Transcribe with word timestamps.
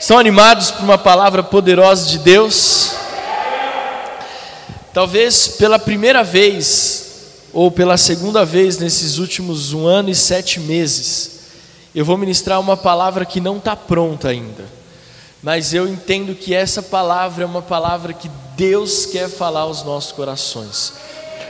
Estão 0.00 0.18
animados 0.18 0.70
por 0.70 0.82
uma 0.82 0.96
palavra 0.96 1.42
poderosa 1.42 2.08
de 2.08 2.20
Deus? 2.20 2.92
Talvez 4.94 5.46
pela 5.46 5.78
primeira 5.78 6.24
vez, 6.24 7.42
ou 7.52 7.70
pela 7.70 7.98
segunda 7.98 8.42
vez 8.42 8.78
nesses 8.78 9.18
últimos 9.18 9.74
um 9.74 9.86
ano 9.86 10.08
e 10.08 10.14
sete 10.14 10.58
meses, 10.58 11.40
eu 11.94 12.02
vou 12.02 12.16
ministrar 12.16 12.58
uma 12.58 12.78
palavra 12.78 13.26
que 13.26 13.42
não 13.42 13.58
está 13.58 13.76
pronta 13.76 14.28
ainda, 14.28 14.64
mas 15.42 15.74
eu 15.74 15.86
entendo 15.86 16.34
que 16.34 16.54
essa 16.54 16.82
palavra 16.82 17.44
é 17.44 17.46
uma 17.46 17.60
palavra 17.60 18.14
que 18.14 18.30
Deus 18.56 19.04
quer 19.04 19.28
falar 19.28 19.60
aos 19.60 19.84
nossos 19.84 20.12
corações. 20.12 20.94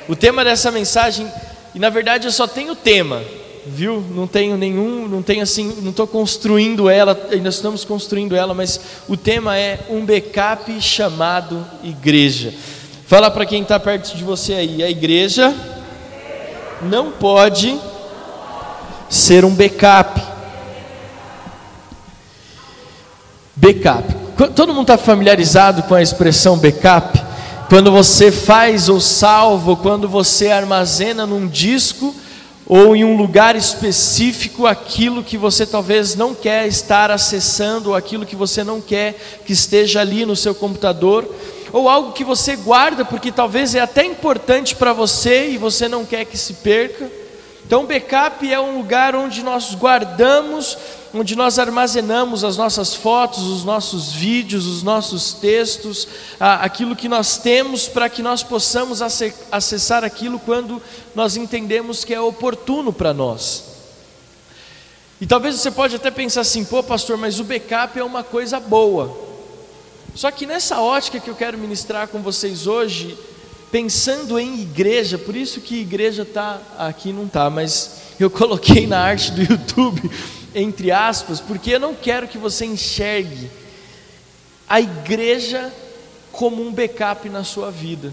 O 0.08 0.16
tema 0.16 0.42
dessa 0.42 0.72
mensagem, 0.72 1.32
e 1.72 1.78
na 1.78 1.88
verdade 1.88 2.26
eu 2.26 2.32
só 2.32 2.48
tenho 2.48 2.72
o 2.72 2.76
tema, 2.76 3.22
viu? 3.66 4.02
Não 4.14 4.26
tenho 4.26 4.56
nenhum, 4.56 5.06
não 5.08 5.22
tenho 5.22 5.42
assim, 5.42 5.76
não 5.82 5.90
estou 5.90 6.06
construindo 6.06 6.88
ela, 6.88 7.18
ainda 7.30 7.48
estamos 7.48 7.84
construindo 7.84 8.34
ela, 8.34 8.54
mas 8.54 8.80
o 9.08 9.16
tema 9.16 9.56
é 9.56 9.80
um 9.88 10.04
backup 10.04 10.80
chamado 10.80 11.64
igreja. 11.82 12.54
Fala 13.06 13.30
para 13.30 13.44
quem 13.46 13.62
está 13.62 13.78
perto 13.78 14.16
de 14.16 14.22
você 14.22 14.54
aí, 14.54 14.82
a 14.82 14.90
igreja 14.90 15.54
não 16.82 17.10
pode 17.10 17.78
ser 19.08 19.44
um 19.44 19.54
backup. 19.54 20.20
Backup. 23.56 24.20
Todo 24.54 24.72
mundo 24.72 24.82
está 24.82 24.96
familiarizado 24.96 25.82
com 25.82 25.94
a 25.94 26.00
expressão 26.00 26.56
backup? 26.56 27.20
Quando 27.68 27.92
você 27.92 28.32
faz 28.32 28.88
ou 28.88 29.00
salva, 29.00 29.70
ou 29.70 29.76
quando 29.76 30.08
você 30.08 30.50
armazena 30.50 31.26
num 31.26 31.46
disco 31.46 32.14
ou 32.72 32.94
em 32.94 33.02
um 33.02 33.16
lugar 33.16 33.56
específico 33.56 34.64
aquilo 34.64 35.24
que 35.24 35.36
você 35.36 35.66
talvez 35.66 36.14
não 36.14 36.32
quer 36.32 36.68
estar 36.68 37.10
acessando, 37.10 37.88
ou 37.88 37.96
aquilo 37.96 38.24
que 38.24 38.36
você 38.36 38.62
não 38.62 38.80
quer 38.80 39.16
que 39.44 39.52
esteja 39.52 40.00
ali 40.00 40.24
no 40.24 40.36
seu 40.36 40.54
computador, 40.54 41.28
ou 41.72 41.88
algo 41.88 42.12
que 42.12 42.22
você 42.22 42.54
guarda 42.54 43.04
porque 43.04 43.32
talvez 43.32 43.74
é 43.74 43.80
até 43.80 44.04
importante 44.04 44.76
para 44.76 44.92
você 44.92 45.50
e 45.50 45.58
você 45.58 45.88
não 45.88 46.04
quer 46.04 46.24
que 46.24 46.38
se 46.38 46.54
perca. 46.54 47.10
Então, 47.66 47.86
backup 47.86 48.48
é 48.48 48.60
um 48.60 48.78
lugar 48.78 49.16
onde 49.16 49.42
nós 49.42 49.74
guardamos, 49.74 50.78
onde 51.12 51.34
nós 51.34 51.58
armazenamos 51.58 52.44
as 52.44 52.56
nossas 52.56 52.94
fotos, 52.94 53.42
os 53.42 53.64
nossos 53.64 54.12
vídeos, 54.12 54.66
os 54.66 54.82
nossos 54.82 55.32
textos, 55.32 56.06
aquilo 56.38 56.94
que 56.94 57.08
nós 57.08 57.38
temos 57.38 57.88
para 57.88 58.08
que 58.08 58.22
nós 58.22 58.42
possamos 58.42 59.00
acessar 59.50 60.04
aquilo 60.04 60.38
quando 60.38 60.80
nós 61.14 61.36
entendemos 61.36 62.04
que 62.04 62.14
é 62.14 62.20
oportuno 62.20 62.92
para 62.92 63.12
nós. 63.12 63.64
E 65.20 65.26
talvez 65.26 65.56
você 65.56 65.70
pode 65.70 65.96
até 65.96 66.10
pensar 66.10 66.42
assim, 66.42 66.64
pô, 66.64 66.82
pastor, 66.82 67.18
mas 67.18 67.40
o 67.40 67.44
backup 67.44 67.98
é 67.98 68.04
uma 68.04 68.22
coisa 68.22 68.58
boa. 68.58 69.28
Só 70.14 70.30
que 70.30 70.46
nessa 70.46 70.80
ótica 70.80 71.20
que 71.20 71.28
eu 71.28 71.34
quero 71.34 71.58
ministrar 71.58 72.08
com 72.08 72.22
vocês 72.22 72.66
hoje, 72.66 73.18
pensando 73.70 74.38
em 74.38 74.60
igreja, 74.60 75.18
por 75.18 75.36
isso 75.36 75.60
que 75.60 75.80
igreja 75.80 76.22
está 76.22 76.58
aqui 76.78 77.12
não 77.12 77.24
está, 77.24 77.50
mas 77.50 78.00
eu 78.18 78.30
coloquei 78.30 78.86
na 78.86 78.98
arte 79.00 79.32
do 79.32 79.42
YouTube 79.42 80.10
entre 80.54 80.90
aspas, 80.90 81.40
porque 81.40 81.72
eu 81.72 81.80
não 81.80 81.94
quero 81.94 82.28
que 82.28 82.38
você 82.38 82.64
enxergue 82.64 83.50
a 84.68 84.80
igreja 84.80 85.72
como 86.32 86.62
um 86.62 86.72
backup 86.72 87.28
na 87.28 87.44
sua 87.44 87.70
vida, 87.70 88.12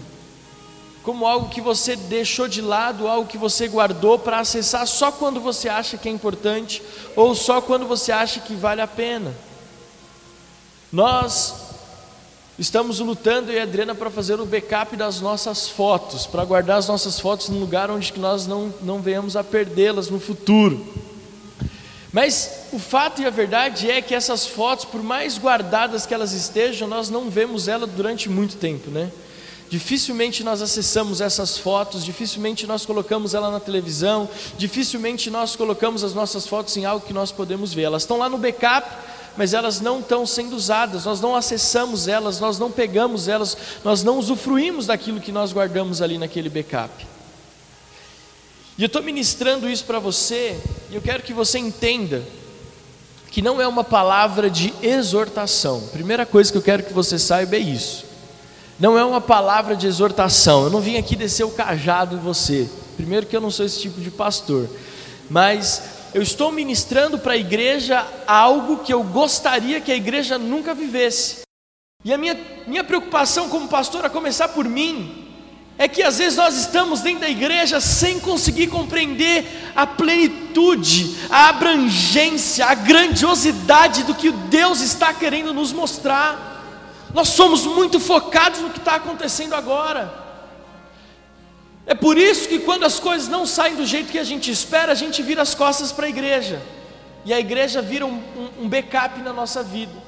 como 1.02 1.26
algo 1.26 1.48
que 1.48 1.60
você 1.60 1.96
deixou 1.96 2.48
de 2.48 2.60
lado, 2.60 3.06
algo 3.06 3.28
que 3.28 3.38
você 3.38 3.68
guardou 3.68 4.18
para 4.18 4.40
acessar 4.40 4.86
só 4.86 5.10
quando 5.10 5.40
você 5.40 5.68
acha 5.68 5.96
que 5.96 6.08
é 6.08 6.12
importante 6.12 6.82
ou 7.14 7.34
só 7.34 7.60
quando 7.60 7.86
você 7.86 8.12
acha 8.12 8.40
que 8.40 8.54
vale 8.54 8.80
a 8.80 8.86
pena. 8.86 9.34
Nós 10.92 11.68
Estamos 12.58 12.98
lutando, 12.98 13.52
eu 13.52 13.56
e 13.56 13.60
a 13.60 13.62
Adriana, 13.62 13.94
para 13.94 14.10
fazer 14.10 14.40
o 14.40 14.44
backup 14.44 14.96
das 14.96 15.20
nossas 15.20 15.68
fotos, 15.68 16.26
para 16.26 16.44
guardar 16.44 16.78
as 16.78 16.88
nossas 16.88 17.20
fotos 17.20 17.48
num 17.48 17.60
lugar 17.60 17.88
onde 17.88 18.12
nós 18.18 18.48
não, 18.48 18.74
não 18.82 19.00
venhamos 19.00 19.36
a 19.36 19.44
perdê-las 19.44 20.10
no 20.10 20.18
futuro. 20.18 20.84
Mas 22.12 22.68
o 22.72 22.78
fato 22.78 23.20
e 23.20 23.26
a 23.26 23.30
verdade 23.30 23.90
é 23.90 24.00
que 24.00 24.14
essas 24.14 24.46
fotos, 24.46 24.84
por 24.84 25.02
mais 25.02 25.36
guardadas 25.36 26.06
que 26.06 26.14
elas 26.14 26.32
estejam, 26.32 26.88
nós 26.88 27.10
não 27.10 27.28
vemos 27.28 27.68
elas 27.68 27.90
durante 27.90 28.28
muito 28.28 28.56
tempo, 28.56 28.90
né? 28.90 29.10
Dificilmente 29.68 30.42
nós 30.42 30.62
acessamos 30.62 31.20
essas 31.20 31.58
fotos, 31.58 32.02
dificilmente 32.02 32.66
nós 32.66 32.86
colocamos 32.86 33.34
ela 33.34 33.50
na 33.50 33.60
televisão, 33.60 34.26
dificilmente 34.56 35.28
nós 35.28 35.54
colocamos 35.54 36.02
as 36.02 36.14
nossas 36.14 36.46
fotos 36.46 36.74
em 36.78 36.86
algo 36.86 37.06
que 37.06 37.12
nós 37.12 37.30
podemos 37.30 37.74
ver. 37.74 37.82
Elas 37.82 38.02
estão 38.02 38.16
lá 38.16 38.30
no 38.30 38.38
backup, 38.38 38.88
mas 39.36 39.52
elas 39.52 39.78
não 39.78 40.00
estão 40.00 40.24
sendo 40.24 40.56
usadas, 40.56 41.04
nós 41.04 41.20
não 41.20 41.36
acessamos 41.36 42.08
elas, 42.08 42.40
nós 42.40 42.58
não 42.58 42.70
pegamos 42.70 43.28
elas, 43.28 43.54
nós 43.84 44.02
não 44.02 44.18
usufruímos 44.18 44.86
daquilo 44.86 45.20
que 45.20 45.30
nós 45.30 45.52
guardamos 45.52 46.00
ali 46.00 46.16
naquele 46.16 46.48
backup. 46.48 47.17
E 48.78 48.82
eu 48.82 48.86
estou 48.86 49.02
ministrando 49.02 49.68
isso 49.68 49.84
para 49.84 49.98
você, 49.98 50.56
e 50.88 50.94
eu 50.94 51.02
quero 51.02 51.24
que 51.24 51.32
você 51.32 51.58
entenda 51.58 52.22
que 53.28 53.42
não 53.42 53.60
é 53.60 53.66
uma 53.66 53.82
palavra 53.82 54.48
de 54.48 54.72
exortação. 54.80 55.88
Primeira 55.88 56.24
coisa 56.24 56.52
que 56.52 56.58
eu 56.58 56.62
quero 56.62 56.84
que 56.84 56.92
você 56.92 57.18
saiba 57.18 57.56
é 57.56 57.58
isso. 57.58 58.06
Não 58.78 58.96
é 58.96 59.04
uma 59.04 59.20
palavra 59.20 59.74
de 59.74 59.88
exortação. 59.88 60.62
Eu 60.62 60.70
não 60.70 60.80
vim 60.80 60.96
aqui 60.96 61.16
descer 61.16 61.42
o 61.42 61.50
cajado 61.50 62.14
em 62.14 62.20
você. 62.20 62.70
Primeiro 62.96 63.26
que 63.26 63.36
eu 63.36 63.40
não 63.40 63.50
sou 63.50 63.66
esse 63.66 63.80
tipo 63.80 64.00
de 64.00 64.12
pastor. 64.12 64.68
Mas 65.28 65.82
eu 66.14 66.22
estou 66.22 66.52
ministrando 66.52 67.18
para 67.18 67.32
a 67.32 67.36
igreja 67.36 68.06
algo 68.26 68.78
que 68.78 68.94
eu 68.94 69.02
gostaria 69.02 69.80
que 69.80 69.90
a 69.90 69.96
igreja 69.96 70.38
nunca 70.38 70.72
vivesse. 70.72 71.40
E 72.04 72.14
a 72.14 72.16
minha, 72.16 72.38
minha 72.66 72.84
preocupação 72.84 73.48
como 73.48 73.66
pastor, 73.66 74.04
a 74.06 74.10
começar 74.10 74.48
por 74.48 74.64
mim, 74.64 75.27
é 75.78 75.86
que 75.86 76.02
às 76.02 76.18
vezes 76.18 76.36
nós 76.36 76.56
estamos 76.56 77.02
dentro 77.02 77.20
da 77.20 77.30
igreja 77.30 77.80
sem 77.80 78.18
conseguir 78.18 78.66
compreender 78.66 79.70
a 79.76 79.86
plenitude, 79.86 81.16
a 81.30 81.50
abrangência, 81.50 82.66
a 82.66 82.74
grandiosidade 82.74 84.02
do 84.02 84.12
que 84.12 84.32
Deus 84.32 84.80
está 84.80 85.14
querendo 85.14 85.54
nos 85.54 85.72
mostrar. 85.72 86.56
Nós 87.14 87.28
somos 87.28 87.64
muito 87.64 88.00
focados 88.00 88.58
no 88.60 88.70
que 88.70 88.78
está 88.80 88.96
acontecendo 88.96 89.54
agora. 89.54 90.26
É 91.86 91.94
por 91.94 92.18
isso 92.18 92.48
que 92.48 92.58
quando 92.58 92.84
as 92.84 92.98
coisas 92.98 93.28
não 93.28 93.46
saem 93.46 93.76
do 93.76 93.86
jeito 93.86 94.10
que 94.10 94.18
a 94.18 94.24
gente 94.24 94.50
espera, 94.50 94.90
a 94.90 94.96
gente 94.96 95.22
vira 95.22 95.42
as 95.42 95.54
costas 95.54 95.92
para 95.92 96.06
a 96.06 96.08
igreja. 96.08 96.60
E 97.24 97.32
a 97.32 97.38
igreja 97.38 97.80
vira 97.80 98.04
um, 98.04 98.20
um, 98.36 98.64
um 98.64 98.68
backup 98.68 99.20
na 99.22 99.32
nossa 99.32 99.62
vida. 99.62 100.07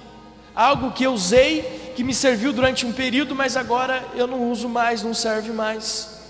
Algo 0.60 0.92
que 0.92 1.04
eu 1.04 1.14
usei, 1.14 1.92
que 1.96 2.04
me 2.04 2.12
serviu 2.12 2.52
durante 2.52 2.84
um 2.84 2.92
período, 2.92 3.34
mas 3.34 3.56
agora 3.56 4.06
eu 4.14 4.26
não 4.26 4.50
uso 4.50 4.68
mais, 4.68 5.02
não 5.02 5.14
serve 5.14 5.52
mais. 5.52 6.20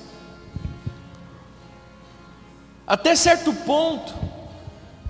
Até 2.86 3.16
certo 3.16 3.52
ponto, 3.52 4.14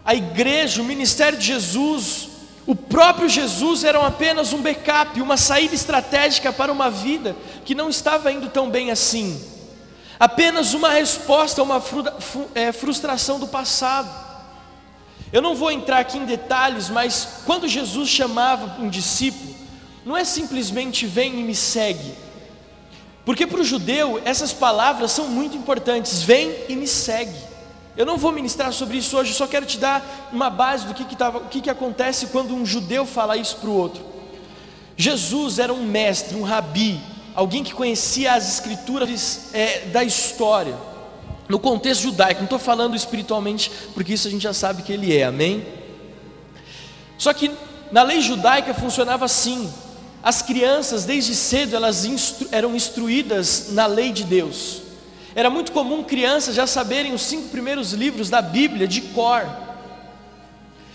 a 0.06 0.14
igreja, 0.14 0.80
o 0.80 0.86
ministério 0.86 1.38
de 1.38 1.44
Jesus, 1.44 2.28
o 2.66 2.74
próprio 2.74 3.28
Jesus 3.28 3.84
eram 3.84 4.06
apenas 4.06 4.54
um 4.54 4.62
backup, 4.62 5.20
uma 5.20 5.36
saída 5.36 5.74
estratégica 5.74 6.50
para 6.50 6.72
uma 6.72 6.90
vida 6.90 7.36
que 7.66 7.74
não 7.74 7.90
estava 7.90 8.32
indo 8.32 8.48
tão 8.48 8.70
bem 8.70 8.90
assim 8.90 9.38
apenas 10.18 10.74
uma 10.74 10.90
resposta 10.90 11.62
a 11.62 11.64
uma 11.64 11.82
é, 12.54 12.72
frustração 12.72 13.40
do 13.40 13.48
passado. 13.48 14.29
Eu 15.32 15.40
não 15.40 15.54
vou 15.54 15.70
entrar 15.70 15.98
aqui 15.98 16.18
em 16.18 16.24
detalhes, 16.24 16.88
mas 16.88 17.42
quando 17.46 17.68
Jesus 17.68 18.08
chamava 18.08 18.82
um 18.82 18.88
discípulo, 18.88 19.54
não 20.04 20.16
é 20.16 20.24
simplesmente 20.24 21.06
vem 21.06 21.38
e 21.38 21.44
me 21.44 21.54
segue, 21.54 22.14
porque 23.24 23.46
para 23.46 23.60
o 23.60 23.64
judeu 23.64 24.20
essas 24.24 24.52
palavras 24.52 25.12
são 25.12 25.28
muito 25.28 25.56
importantes: 25.56 26.22
vem 26.22 26.54
e 26.68 26.74
me 26.74 26.86
segue. 26.86 27.50
Eu 27.96 28.06
não 28.06 28.16
vou 28.16 28.32
ministrar 28.32 28.72
sobre 28.72 28.96
isso 28.96 29.16
hoje, 29.16 29.34
só 29.34 29.46
quero 29.46 29.66
te 29.66 29.78
dar 29.78 30.30
uma 30.32 30.48
base 30.48 30.86
do 30.86 30.94
que, 30.94 31.04
que, 31.04 31.16
tava, 31.16 31.40
que, 31.40 31.60
que 31.60 31.70
acontece 31.70 32.28
quando 32.28 32.54
um 32.54 32.64
judeu 32.64 33.04
fala 33.04 33.36
isso 33.36 33.56
para 33.56 33.68
o 33.68 33.76
outro. 33.76 34.02
Jesus 34.96 35.58
era 35.58 35.72
um 35.72 35.84
mestre, 35.84 36.36
um 36.36 36.42
rabi, 36.42 37.00
alguém 37.34 37.64
que 37.64 37.74
conhecia 37.74 38.32
as 38.32 38.54
escrituras 38.54 39.50
é, 39.52 39.86
da 39.86 40.04
história, 40.04 40.76
no 41.50 41.58
contexto 41.58 42.02
judaico, 42.02 42.38
não 42.40 42.44
estou 42.44 42.60
falando 42.60 42.94
espiritualmente, 42.94 43.72
porque 43.92 44.12
isso 44.14 44.28
a 44.28 44.30
gente 44.30 44.42
já 44.42 44.54
sabe 44.54 44.82
que 44.82 44.92
ele 44.92 45.14
é, 45.14 45.24
amém? 45.24 45.66
Só 47.18 47.32
que 47.34 47.50
na 47.90 48.04
lei 48.04 48.20
judaica 48.20 48.72
funcionava 48.72 49.24
assim: 49.24 49.68
as 50.22 50.42
crianças, 50.42 51.04
desde 51.04 51.34
cedo, 51.34 51.74
elas 51.74 52.04
instru 52.04 52.48
eram 52.52 52.76
instruídas 52.76 53.70
na 53.72 53.86
lei 53.86 54.12
de 54.12 54.22
Deus. 54.22 54.82
Era 55.34 55.50
muito 55.50 55.72
comum 55.72 56.04
crianças 56.04 56.54
já 56.54 56.68
saberem 56.68 57.12
os 57.12 57.22
cinco 57.22 57.48
primeiros 57.48 57.92
livros 57.92 58.30
da 58.30 58.40
Bíblia 58.40 58.86
de 58.86 59.00
cor. 59.00 59.44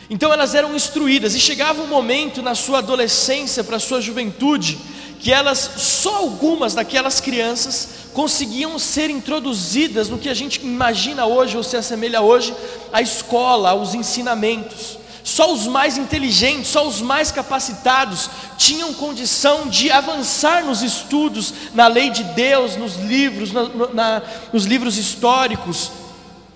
Então 0.10 0.32
elas 0.32 0.56
eram 0.56 0.74
instruídas, 0.74 1.36
e 1.36 1.40
chegava 1.40 1.82
um 1.82 1.88
momento 1.88 2.42
na 2.42 2.56
sua 2.56 2.78
adolescência, 2.78 3.62
para 3.62 3.76
a 3.76 3.80
sua 3.80 4.00
juventude, 4.00 4.78
que 5.20 5.32
elas, 5.32 5.72
só 5.78 6.18
algumas 6.18 6.74
daquelas 6.74 7.20
crianças, 7.20 7.90
conseguiam 8.14 8.80
ser 8.80 9.10
introduzidas 9.10 10.10
no 10.10 10.18
que 10.18 10.30
a 10.30 10.34
gente 10.34 10.62
imagina 10.62 11.26
hoje 11.26 11.58
ou 11.58 11.64
se 11.64 11.76
assemelha 11.76 12.22
hoje 12.22 12.56
à 12.94 13.02
escola, 13.02 13.72
aos 13.72 13.94
ensinamentos. 13.94 14.98
Só 15.24 15.52
os 15.52 15.66
mais 15.66 15.98
inteligentes, 15.98 16.68
só 16.68 16.88
os 16.88 17.02
mais 17.02 17.32
capacitados 17.32 18.30
tinham 18.58 18.94
condição 18.94 19.68
de 19.68 19.92
avançar 19.92 20.64
nos 20.64 20.84
estudos, 20.84 21.52
na 21.74 21.88
lei 21.88 22.12
de 22.12 22.24
Deus, 22.24 22.76
nos 22.78 22.96
livros, 22.96 23.52
na, 23.52 23.68
na, 23.94 24.22
nos 24.54 24.66
livros 24.66 24.98
históricos. 24.98 25.92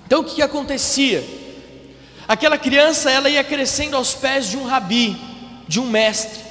Então 0.06 0.22
o 0.22 0.24
que, 0.24 0.36
que 0.36 0.42
acontecia? 0.42 1.28
Aquela 2.28 2.60
criança 2.60 3.10
ela 3.10 3.28
ia 3.28 3.44
crescendo 3.44 3.98
aos 3.98 4.14
pés 4.14 4.48
de 4.48 4.56
um 4.56 4.66
rabi, 4.66 5.20
de 5.68 5.80
um 5.80 5.88
mestre. 5.88 6.49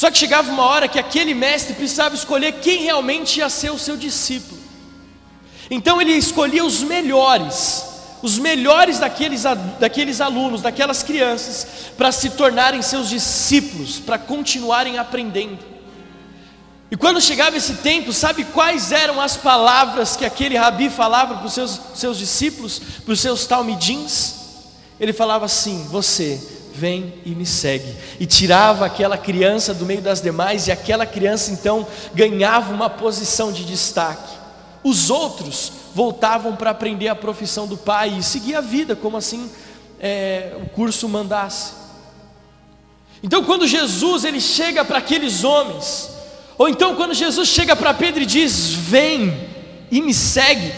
Só 0.00 0.10
que 0.10 0.16
chegava 0.16 0.50
uma 0.50 0.64
hora 0.64 0.88
que 0.88 0.98
aquele 0.98 1.34
mestre 1.34 1.74
precisava 1.74 2.14
escolher 2.14 2.52
quem 2.52 2.84
realmente 2.84 3.40
ia 3.40 3.50
ser 3.50 3.70
o 3.70 3.78
seu 3.78 3.98
discípulo. 3.98 4.58
Então 5.70 6.00
ele 6.00 6.12
escolhia 6.12 6.64
os 6.64 6.82
melhores 6.82 7.84
os 8.22 8.38
melhores 8.38 8.98
daqueles, 8.98 9.42
daqueles 9.78 10.20
alunos, 10.20 10.62
daquelas 10.62 11.02
crianças, 11.02 11.66
para 11.98 12.10
se 12.12 12.30
tornarem 12.30 12.80
seus 12.80 13.10
discípulos, 13.10 13.98
para 13.98 14.18
continuarem 14.18 14.98
aprendendo. 14.98 15.58
E 16.90 16.96
quando 16.96 17.20
chegava 17.20 17.56
esse 17.56 17.74
tempo, 17.74 18.10
sabe 18.10 18.44
quais 18.44 18.92
eram 18.92 19.20
as 19.20 19.36
palavras 19.36 20.16
que 20.16 20.24
aquele 20.24 20.56
rabi 20.56 20.88
falava 20.88 21.36
para 21.36 21.46
os 21.46 21.52
seus, 21.52 21.80
seus 21.94 22.18
discípulos, 22.18 22.80
para 23.04 23.12
os 23.12 23.20
seus 23.20 23.46
talmidins? 23.46 24.34
Ele 24.98 25.12
falava 25.12 25.44
assim: 25.44 25.86
Você 25.90 26.59
vem 26.74 27.14
e 27.24 27.30
me 27.30 27.46
segue. 27.46 27.94
E 28.18 28.26
tirava 28.26 28.86
aquela 28.86 29.18
criança 29.18 29.74
do 29.74 29.86
meio 29.86 30.00
das 30.00 30.20
demais, 30.20 30.66
e 30.66 30.72
aquela 30.72 31.06
criança 31.06 31.50
então 31.50 31.86
ganhava 32.14 32.72
uma 32.72 32.88
posição 32.88 33.52
de 33.52 33.64
destaque. 33.64 34.38
Os 34.82 35.10
outros 35.10 35.72
voltavam 35.94 36.56
para 36.56 36.70
aprender 36.70 37.08
a 37.08 37.14
profissão 37.14 37.66
do 37.66 37.76
pai 37.76 38.16
e 38.18 38.22
seguir 38.22 38.54
a 38.54 38.60
vida, 38.60 38.96
como 38.96 39.16
assim 39.16 39.50
é, 40.00 40.52
o 40.62 40.66
curso 40.70 41.08
mandasse. 41.08 41.72
Então, 43.22 43.44
quando 43.44 43.66
Jesus 43.66 44.24
ele 44.24 44.40
chega 44.40 44.84
para 44.84 44.98
aqueles 44.98 45.44
homens, 45.44 46.10
ou 46.56 46.68
então 46.68 46.94
quando 46.94 47.12
Jesus 47.12 47.48
chega 47.48 47.76
para 47.76 47.92
Pedro 47.92 48.22
e 48.22 48.26
diz: 48.26 48.70
Vem 48.72 49.48
e 49.90 50.00
me 50.00 50.14
segue, 50.14 50.72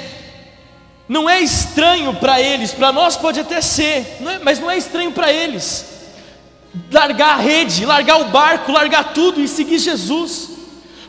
não 1.13 1.29
é 1.29 1.41
estranho 1.41 2.15
para 2.15 2.41
eles, 2.41 2.73
para 2.73 2.91
nós 2.91 3.19
pode 3.19 3.39
até 3.39 3.61
ser, 3.61 4.17
não 4.19 4.31
é, 4.31 4.39
mas 4.39 4.59
não 4.59 4.71
é 4.71 4.79
estranho 4.79 5.13
para 5.13 5.31
eles. 5.31 5.85
Largar 6.91 7.35
a 7.35 7.37
rede, 7.37 7.85
largar 7.85 8.19
o 8.19 8.31
barco, 8.31 8.73
largar 8.73 9.13
tudo 9.13 9.39
e 9.39 9.47
seguir 9.47 9.79
Jesus. 9.79 10.49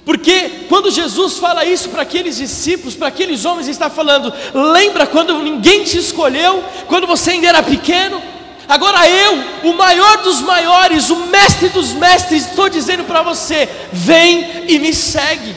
Porque 0.03 0.65
quando 0.67 0.91
Jesus 0.91 1.38
fala 1.38 1.63
isso 1.63 1.88
para 1.88 2.01
aqueles 2.01 2.35
discípulos, 2.35 2.95
para 2.95 3.07
aqueles 3.07 3.45
homens, 3.45 3.67
ele 3.67 3.71
está 3.75 3.89
falando: 3.89 4.33
lembra 4.53 5.07
quando 5.07 5.39
ninguém 5.39 5.85
te 5.85 5.97
escolheu, 5.97 6.61
quando 6.88 7.07
você 7.07 7.31
ainda 7.31 7.47
era 7.47 7.63
pequeno? 7.63 8.21
Agora 8.67 9.07
eu, 9.07 9.71
o 9.71 9.73
maior 9.73 10.17
dos 10.17 10.41
maiores, 10.41 11.09
o 11.09 11.27
mestre 11.27 11.69
dos 11.69 11.94
mestres, 11.94 12.47
estou 12.47 12.67
dizendo 12.67 13.06
para 13.06 13.21
você: 13.21 13.69
vem 13.94 14.65
e 14.67 14.79
me 14.79 14.94
segue. 14.94 15.56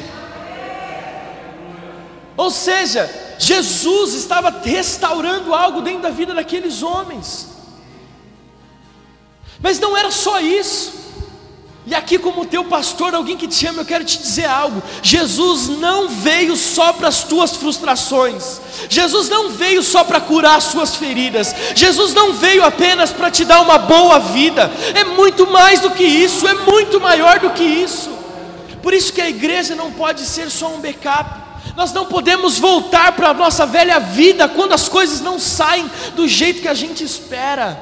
Ou 2.37 2.49
seja, 2.49 3.26
Jesus 3.39 4.15
estava 4.15 4.51
restaurando 4.65 5.55
algo 5.55 5.83
dentro 5.83 6.03
da 6.03 6.11
vida 6.11 6.35
daqueles 6.35 6.83
homens. 6.83 7.49
Mas 9.61 9.79
não 9.79 9.97
era 9.97 10.11
só 10.11 10.41
isso. 10.41 11.07
E 11.87 11.95
aqui, 11.95 12.19
como 12.19 12.45
teu 12.45 12.65
pastor, 12.65 13.15
alguém 13.15 13.37
que 13.37 13.47
te 13.47 13.65
ama, 13.65 13.83
eu 13.83 13.85
quero 13.85 14.05
te 14.05 14.19
dizer 14.19 14.47
algo: 14.47 14.83
Jesus 15.01 15.69
não 15.69 16.09
veio 16.09 16.57
só 16.57 16.93
para 16.93 17.07
as 17.07 17.23
tuas 17.23 17.55
frustrações, 17.55 18.61
Jesus 18.91 19.29
não 19.29 19.51
veio 19.51 19.85
só 19.85 20.03
para 20.03 20.21
curar 20.21 20.57
as 20.57 20.65
suas 20.65 20.97
feridas, 20.97 21.55
Jesus 21.77 22.13
não 22.13 22.33
veio 22.33 22.65
apenas 22.65 23.13
para 23.13 23.31
te 23.31 23.45
dar 23.45 23.61
uma 23.61 23.79
boa 23.79 24.19
vida, 24.19 24.69
é 24.97 25.05
muito 25.05 25.47
mais 25.47 25.79
do 25.79 25.93
que 25.93 26.03
isso, 26.03 26.49
é 26.49 26.55
muito 26.55 27.01
maior 27.01 27.39
do 27.39 27.51
que 27.51 27.63
isso. 27.63 28.11
Por 28.83 28.93
isso 28.93 29.13
que 29.13 29.21
a 29.21 29.29
igreja 29.29 29.77
não 29.77 29.93
pode 29.93 30.23
ser 30.23 30.51
só 30.51 30.75
um 30.75 30.81
backup. 30.81 31.46
Nós 31.77 31.93
não 31.93 32.07
podemos 32.07 32.59
voltar 32.59 33.13
para 33.13 33.29
a 33.29 33.35
nossa 33.35 33.67
velha 33.67 34.01
vida 34.01 34.49
quando 34.49 34.73
as 34.73 34.89
coisas 34.89 35.21
não 35.21 35.39
saem 35.39 35.89
do 36.15 36.27
jeito 36.27 36.63
que 36.63 36.69
a 36.69 36.75
gente 36.75 37.05
espera. 37.05 37.79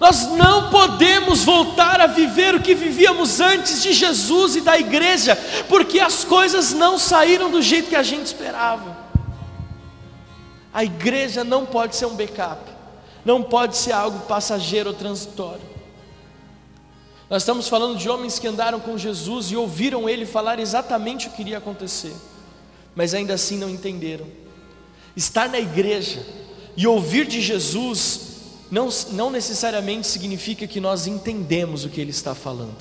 Nós 0.00 0.28
não 0.28 0.70
podemos 0.70 1.44
voltar 1.44 2.00
a 2.00 2.06
viver 2.06 2.54
o 2.54 2.62
que 2.62 2.74
vivíamos 2.74 3.38
antes 3.38 3.82
de 3.82 3.92
Jesus 3.92 4.56
e 4.56 4.62
da 4.62 4.78
igreja, 4.78 5.36
porque 5.68 6.00
as 6.00 6.24
coisas 6.24 6.72
não 6.72 6.98
saíram 6.98 7.50
do 7.50 7.60
jeito 7.60 7.90
que 7.90 7.96
a 7.96 8.02
gente 8.02 8.24
esperava. 8.24 8.96
A 10.72 10.82
igreja 10.82 11.44
não 11.44 11.66
pode 11.66 11.96
ser 11.96 12.06
um 12.06 12.16
backup, 12.16 12.62
não 13.22 13.42
pode 13.42 13.76
ser 13.76 13.92
algo 13.92 14.20
passageiro 14.20 14.88
ou 14.88 14.96
transitório. 14.96 15.71
Nós 17.32 17.40
estamos 17.44 17.66
falando 17.66 17.96
de 17.96 18.10
homens 18.10 18.38
que 18.38 18.46
andaram 18.46 18.78
com 18.78 18.98
Jesus 18.98 19.46
e 19.46 19.56
ouviram 19.56 20.06
ele 20.06 20.26
falar 20.26 20.58
exatamente 20.58 21.28
o 21.28 21.30
que 21.30 21.40
iria 21.40 21.56
acontecer, 21.56 22.12
mas 22.94 23.14
ainda 23.14 23.32
assim 23.32 23.56
não 23.56 23.70
entenderam. 23.70 24.26
Estar 25.16 25.48
na 25.48 25.58
igreja 25.58 26.22
e 26.76 26.86
ouvir 26.86 27.26
de 27.26 27.40
Jesus 27.40 28.20
não, 28.70 28.90
não 29.12 29.30
necessariamente 29.30 30.08
significa 30.08 30.66
que 30.66 30.78
nós 30.78 31.06
entendemos 31.06 31.86
o 31.86 31.88
que 31.88 32.02
ele 32.02 32.10
está 32.10 32.34
falando. 32.34 32.76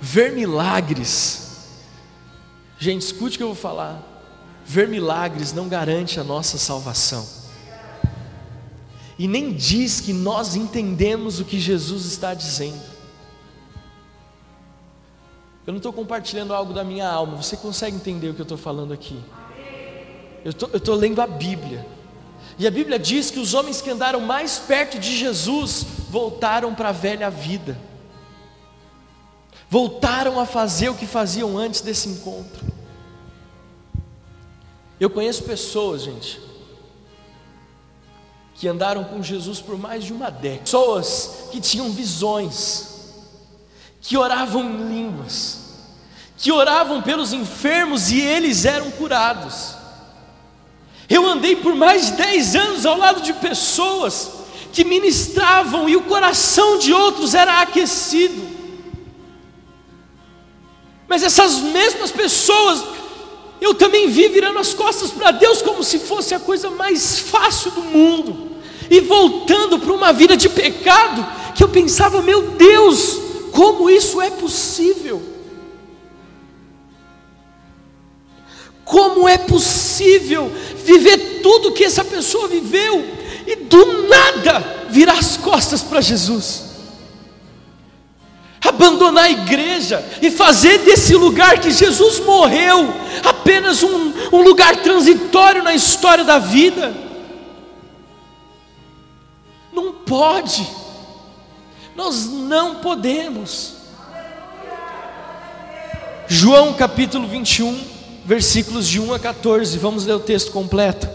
Ver 0.00 0.32
milagres, 0.32 1.66
gente, 2.78 3.02
escute 3.02 3.34
o 3.34 3.38
que 3.38 3.42
eu 3.42 3.48
vou 3.48 3.54
falar. 3.54 4.02
Ver 4.64 4.88
milagres 4.88 5.52
não 5.52 5.68
garante 5.68 6.18
a 6.18 6.24
nossa 6.24 6.56
salvação, 6.56 7.28
e 9.22 9.28
nem 9.28 9.52
diz 9.52 10.00
que 10.00 10.12
nós 10.12 10.56
entendemos 10.56 11.38
o 11.38 11.44
que 11.44 11.60
Jesus 11.60 12.06
está 12.06 12.34
dizendo. 12.34 12.82
Eu 15.64 15.72
não 15.72 15.76
estou 15.76 15.92
compartilhando 15.92 16.52
algo 16.52 16.74
da 16.74 16.82
minha 16.82 17.08
alma, 17.08 17.40
você 17.40 17.56
consegue 17.56 17.94
entender 17.94 18.30
o 18.30 18.34
que 18.34 18.40
eu 18.40 18.42
estou 18.42 18.58
falando 18.58 18.92
aqui? 18.92 19.16
Eu 20.44 20.50
estou 20.50 20.96
lendo 20.96 21.22
a 21.22 21.26
Bíblia. 21.28 21.86
E 22.58 22.66
a 22.66 22.70
Bíblia 22.72 22.98
diz 22.98 23.30
que 23.30 23.38
os 23.38 23.54
homens 23.54 23.80
que 23.80 23.90
andaram 23.90 24.18
mais 24.18 24.58
perto 24.58 24.98
de 24.98 25.16
Jesus 25.16 25.86
voltaram 26.10 26.74
para 26.74 26.88
a 26.88 26.92
velha 26.92 27.30
vida, 27.30 27.80
voltaram 29.70 30.40
a 30.40 30.44
fazer 30.44 30.88
o 30.88 30.96
que 30.96 31.06
faziam 31.06 31.56
antes 31.56 31.80
desse 31.80 32.08
encontro. 32.08 32.66
Eu 34.98 35.08
conheço 35.08 35.44
pessoas, 35.44 36.02
gente, 36.02 36.40
que 38.62 38.68
andaram 38.68 39.02
com 39.02 39.20
Jesus 39.20 39.60
por 39.60 39.76
mais 39.76 40.04
de 40.04 40.12
uma 40.12 40.30
década, 40.30 40.62
pessoas 40.62 41.48
que 41.50 41.60
tinham 41.60 41.90
visões, 41.90 42.86
que 44.00 44.16
oravam 44.16 44.62
em 44.62 44.86
línguas, 44.86 45.58
que 46.38 46.52
oravam 46.52 47.02
pelos 47.02 47.32
enfermos 47.32 48.12
e 48.12 48.20
eles 48.20 48.64
eram 48.64 48.88
curados. 48.92 49.74
Eu 51.10 51.26
andei 51.26 51.56
por 51.56 51.74
mais 51.74 52.06
de 52.06 52.12
10 52.12 52.54
anos 52.54 52.86
ao 52.86 52.96
lado 52.96 53.20
de 53.20 53.32
pessoas 53.32 54.30
que 54.72 54.84
ministravam 54.84 55.88
e 55.88 55.96
o 55.96 56.04
coração 56.04 56.78
de 56.78 56.92
outros 56.92 57.34
era 57.34 57.62
aquecido. 57.62 58.48
Mas 61.08 61.24
essas 61.24 61.58
mesmas 61.58 62.12
pessoas, 62.12 62.84
eu 63.60 63.74
também 63.74 64.08
vi 64.08 64.28
virando 64.28 64.60
as 64.60 64.72
costas 64.72 65.10
para 65.10 65.32
Deus 65.32 65.60
como 65.62 65.82
se 65.82 65.98
fosse 65.98 66.32
a 66.32 66.38
coisa 66.38 66.70
mais 66.70 67.18
fácil 67.18 67.72
do 67.72 67.82
mundo, 67.82 68.51
e 68.90 69.00
voltando 69.00 69.78
para 69.78 69.92
uma 69.92 70.12
vida 70.12 70.36
de 70.36 70.48
pecado, 70.48 71.26
que 71.54 71.62
eu 71.62 71.68
pensava, 71.68 72.22
meu 72.22 72.50
Deus, 72.52 73.18
como 73.52 73.90
isso 73.90 74.20
é 74.20 74.30
possível? 74.30 75.22
Como 78.84 79.28
é 79.28 79.38
possível 79.38 80.50
viver 80.84 81.40
tudo 81.42 81.72
que 81.72 81.84
essa 81.84 82.04
pessoa 82.04 82.48
viveu 82.48 83.04
e 83.46 83.56
do 83.56 84.08
nada 84.08 84.86
virar 84.90 85.18
as 85.18 85.36
costas 85.36 85.82
para 85.82 86.00
Jesus? 86.00 86.72
Abandonar 88.64 89.24
a 89.24 89.30
igreja 89.30 90.04
e 90.20 90.30
fazer 90.30 90.78
desse 90.78 91.14
lugar 91.14 91.58
que 91.58 91.70
Jesus 91.70 92.20
morreu 92.20 92.92
apenas 93.24 93.82
um, 93.82 94.12
um 94.32 94.42
lugar 94.42 94.76
transitório 94.76 95.62
na 95.62 95.74
história 95.74 96.24
da 96.24 96.38
vida? 96.38 97.11
Não 99.72 99.92
pode, 99.92 100.68
nós 101.96 102.26
não 102.26 102.76
podemos. 102.76 103.74
João 106.28 106.74
capítulo 106.74 107.26
21 107.26 107.92
versículos 108.24 108.86
de 108.86 109.00
1 109.00 109.14
a 109.14 109.18
14. 109.18 109.78
Vamos 109.78 110.06
ler 110.06 110.14
o 110.14 110.20
texto 110.20 110.52
completo. 110.52 111.08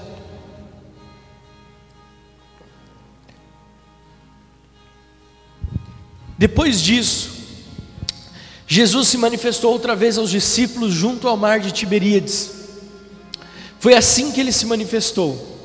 Depois 6.38 6.82
disso, 6.82 7.32
Jesus 8.68 9.08
se 9.08 9.18
manifestou 9.18 9.72
outra 9.72 9.96
vez 9.96 10.18
aos 10.18 10.30
discípulos 10.30 10.94
junto 10.94 11.28
ao 11.28 11.36
mar 11.36 11.60
de 11.60 11.72
Tiberíades. 11.72 12.52
Foi 13.80 13.96
assim 13.96 14.32
que 14.32 14.40
ele 14.40 14.52
se 14.52 14.66
manifestou. 14.66 15.57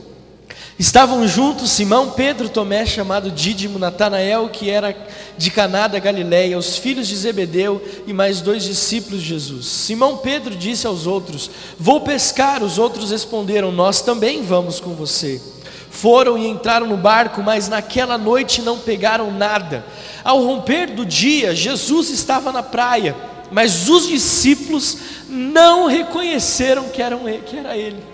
Estavam 0.82 1.28
juntos 1.28 1.70
Simão, 1.70 2.10
Pedro, 2.10 2.48
Tomé, 2.48 2.84
chamado 2.84 3.30
Dídimo, 3.30 3.78
Natanael, 3.78 4.48
que 4.48 4.68
era 4.68 4.92
de 5.38 5.48
Caná 5.48 5.86
da 5.86 6.00
Galiléia, 6.00 6.58
os 6.58 6.76
filhos 6.76 7.06
de 7.06 7.14
Zebedeu 7.14 7.80
e 8.04 8.12
mais 8.12 8.40
dois 8.40 8.64
discípulos 8.64 9.22
de 9.22 9.28
Jesus. 9.28 9.64
Simão 9.64 10.16
Pedro 10.16 10.56
disse 10.56 10.84
aos 10.84 11.06
outros: 11.06 11.48
Vou 11.78 12.00
pescar. 12.00 12.64
Os 12.64 12.78
outros 12.78 13.12
responderam: 13.12 13.70
Nós 13.70 14.00
também 14.00 14.42
vamos 14.42 14.80
com 14.80 14.92
você. 14.92 15.40
Foram 15.88 16.36
e 16.36 16.48
entraram 16.48 16.88
no 16.88 16.96
barco, 16.96 17.44
mas 17.44 17.68
naquela 17.68 18.18
noite 18.18 18.60
não 18.60 18.76
pegaram 18.76 19.30
nada. 19.30 19.86
Ao 20.24 20.42
romper 20.42 20.88
do 20.90 21.06
dia, 21.06 21.54
Jesus 21.54 22.10
estava 22.10 22.50
na 22.50 22.60
praia, 22.60 23.14
mas 23.52 23.88
os 23.88 24.08
discípulos 24.08 24.98
não 25.28 25.86
reconheceram 25.86 26.88
que, 26.88 27.00
era 27.00 27.76
ele. 27.76 28.11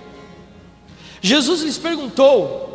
Jesus 1.21 1.63
lhes 1.63 1.79
perguntou: 1.79 2.69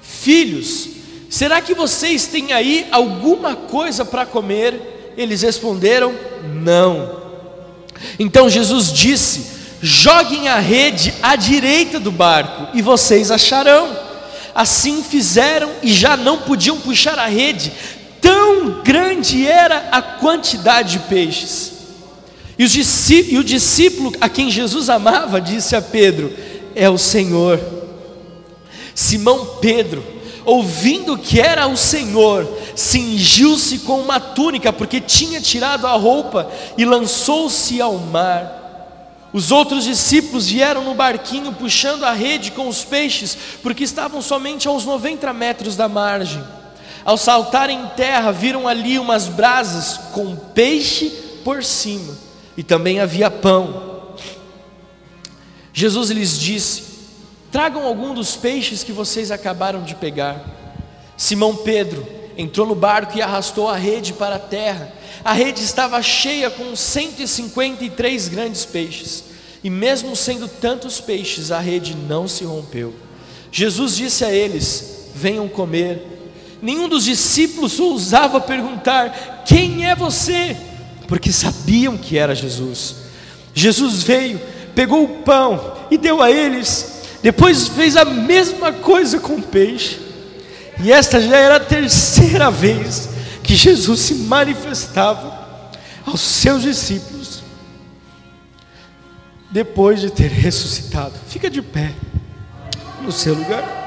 Filhos, 0.00 0.88
será 1.28 1.60
que 1.60 1.74
vocês 1.74 2.26
têm 2.26 2.52
aí 2.52 2.86
alguma 2.90 3.54
coisa 3.54 4.04
para 4.04 4.26
comer? 4.26 5.14
Eles 5.16 5.42
responderam: 5.42 6.14
Não. 6.62 7.22
Então 8.18 8.48
Jesus 8.48 8.92
disse: 8.92 9.46
Joguem 9.80 10.48
a 10.48 10.58
rede 10.58 11.12
à 11.22 11.34
direita 11.34 11.98
do 11.98 12.12
barco 12.12 12.68
e 12.76 12.80
vocês 12.80 13.30
acharão. 13.30 13.96
Assim 14.54 15.02
fizeram 15.02 15.70
e 15.82 15.92
já 15.92 16.16
não 16.16 16.38
podiam 16.38 16.78
puxar 16.78 17.18
a 17.18 17.26
rede, 17.26 17.72
tão 18.20 18.82
grande 18.82 19.46
era 19.46 19.88
a 19.90 20.02
quantidade 20.02 20.92
de 20.92 20.98
peixes. 21.06 21.72
E, 22.58 23.38
o 23.38 23.42
discípulo 23.42 24.12
a 24.20 24.28
quem 24.28 24.50
Jesus 24.50 24.88
amava 24.88 25.40
disse 25.40 25.74
a 25.74 25.82
Pedro: 25.82 26.32
é 26.74 26.88
o 26.88 26.98
Senhor. 26.98 27.60
Simão 28.94 29.58
Pedro, 29.60 30.04
ouvindo 30.44 31.16
que 31.16 31.40
era 31.40 31.66
o 31.66 31.76
Senhor, 31.76 32.48
cingiu-se 32.74 33.80
com 33.80 34.00
uma 34.00 34.20
túnica, 34.20 34.72
porque 34.72 35.00
tinha 35.00 35.40
tirado 35.40 35.86
a 35.86 35.92
roupa 35.92 36.50
e 36.76 36.84
lançou-se 36.84 37.80
ao 37.80 37.98
mar. 37.98 38.60
Os 39.32 39.50
outros 39.50 39.84
discípulos 39.84 40.48
vieram 40.48 40.84
no 40.84 40.94
barquinho 40.94 41.52
puxando 41.52 42.04
a 42.04 42.12
rede 42.12 42.50
com 42.50 42.68
os 42.68 42.84
peixes, 42.84 43.36
porque 43.62 43.84
estavam 43.84 44.20
somente 44.20 44.68
a 44.68 44.70
uns 44.70 44.84
90 44.84 45.32
metros 45.32 45.74
da 45.74 45.88
margem. 45.88 46.42
Ao 47.04 47.16
saltarem 47.16 47.80
em 47.80 47.86
terra, 47.88 48.30
viram 48.30 48.68
ali 48.68 48.98
umas 48.98 49.28
brasas 49.28 49.98
com 50.12 50.36
peixe 50.36 51.08
por 51.42 51.64
cima, 51.64 52.14
e 52.56 52.62
também 52.62 53.00
havia 53.00 53.30
pão. 53.30 53.91
Jesus 55.72 56.10
lhes 56.10 56.38
disse: 56.38 56.82
Tragam 57.50 57.86
algum 57.86 58.14
dos 58.14 58.36
peixes 58.36 58.82
que 58.84 58.92
vocês 58.92 59.30
acabaram 59.30 59.82
de 59.82 59.94
pegar. 59.94 60.44
Simão 61.16 61.56
Pedro 61.56 62.06
entrou 62.36 62.66
no 62.66 62.74
barco 62.74 63.16
e 63.16 63.22
arrastou 63.22 63.68
a 63.68 63.76
rede 63.76 64.12
para 64.12 64.36
a 64.36 64.40
terra. 64.40 64.92
A 65.24 65.32
rede 65.32 65.62
estava 65.62 66.02
cheia 66.02 66.50
com 66.50 66.74
153 66.74 68.28
grandes 68.28 68.64
peixes. 68.64 69.24
E 69.62 69.70
mesmo 69.70 70.16
sendo 70.16 70.48
tantos 70.48 71.00
peixes, 71.00 71.52
a 71.52 71.60
rede 71.60 71.94
não 71.94 72.26
se 72.26 72.44
rompeu. 72.44 72.94
Jesus 73.50 73.96
disse 73.96 74.24
a 74.24 74.32
eles: 74.32 75.10
Venham 75.14 75.48
comer. 75.48 76.08
Nenhum 76.60 76.88
dos 76.88 77.04
discípulos 77.04 77.78
ousava 77.78 78.40
perguntar: 78.40 79.44
Quem 79.46 79.86
é 79.86 79.94
você? 79.94 80.56
Porque 81.06 81.30
sabiam 81.30 81.96
que 81.96 82.18
era 82.18 82.34
Jesus. 82.34 82.96
Jesus 83.54 84.02
veio 84.02 84.40
pegou 84.74 85.04
o 85.04 85.22
pão 85.22 85.76
e 85.90 85.98
deu 85.98 86.22
a 86.22 86.30
eles. 86.30 87.02
Depois 87.22 87.68
fez 87.68 87.96
a 87.96 88.04
mesma 88.04 88.72
coisa 88.72 89.18
com 89.18 89.34
o 89.34 89.42
peixe. 89.42 90.00
E 90.82 90.92
esta 90.92 91.20
já 91.20 91.36
era 91.36 91.56
a 91.56 91.60
terceira 91.60 92.50
vez 92.50 93.08
que 93.42 93.54
Jesus 93.54 94.00
se 94.00 94.14
manifestava 94.14 95.70
aos 96.04 96.20
seus 96.20 96.62
discípulos 96.62 97.42
depois 99.50 100.00
de 100.00 100.10
ter 100.10 100.28
ressuscitado. 100.28 101.12
Fica 101.28 101.50
de 101.50 101.60
pé 101.60 101.92
no 103.02 103.12
seu 103.12 103.34
lugar. 103.34 103.81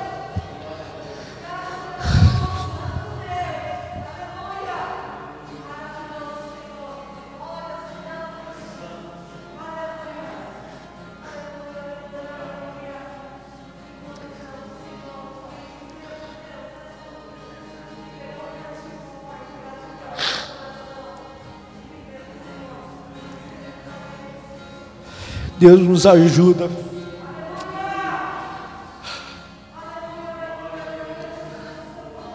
Deus 25.66 25.80
nos 25.82 26.06
ajuda. 26.06 26.70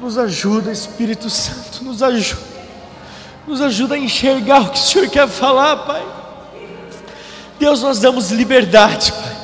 Nos 0.00 0.18
ajuda, 0.18 0.72
Espírito 0.72 1.30
Santo, 1.30 1.84
nos 1.84 2.02
ajuda. 2.02 2.42
Nos 3.46 3.60
ajuda 3.60 3.94
a 3.94 3.98
enxergar 3.98 4.62
o 4.62 4.70
que 4.70 4.78
o 4.78 4.82
Senhor 4.82 5.08
quer 5.08 5.28
falar, 5.28 5.76
Pai. 5.76 6.02
Deus, 7.60 7.82
nós 7.82 8.00
damos 8.00 8.32
liberdade, 8.32 9.12
Pai. 9.12 9.36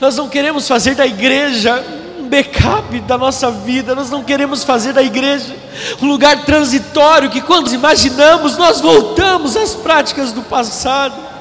Nós 0.00 0.16
não 0.16 0.28
queremos 0.28 0.66
fazer 0.66 0.96
da 0.96 1.06
igreja 1.06 1.84
um 2.18 2.28
backup 2.28 2.98
da 3.02 3.16
nossa 3.16 3.52
vida, 3.52 3.94
nós 3.94 4.10
não 4.10 4.24
queremos 4.24 4.64
fazer 4.64 4.92
da 4.92 5.02
igreja 5.02 5.54
um 6.02 6.08
lugar 6.08 6.44
transitório 6.44 7.30
que, 7.30 7.40
quando 7.40 7.72
imaginamos, 7.72 8.56
nós 8.56 8.80
voltamos 8.80 9.56
às 9.56 9.76
práticas 9.76 10.32
do 10.32 10.42
passado. 10.42 11.35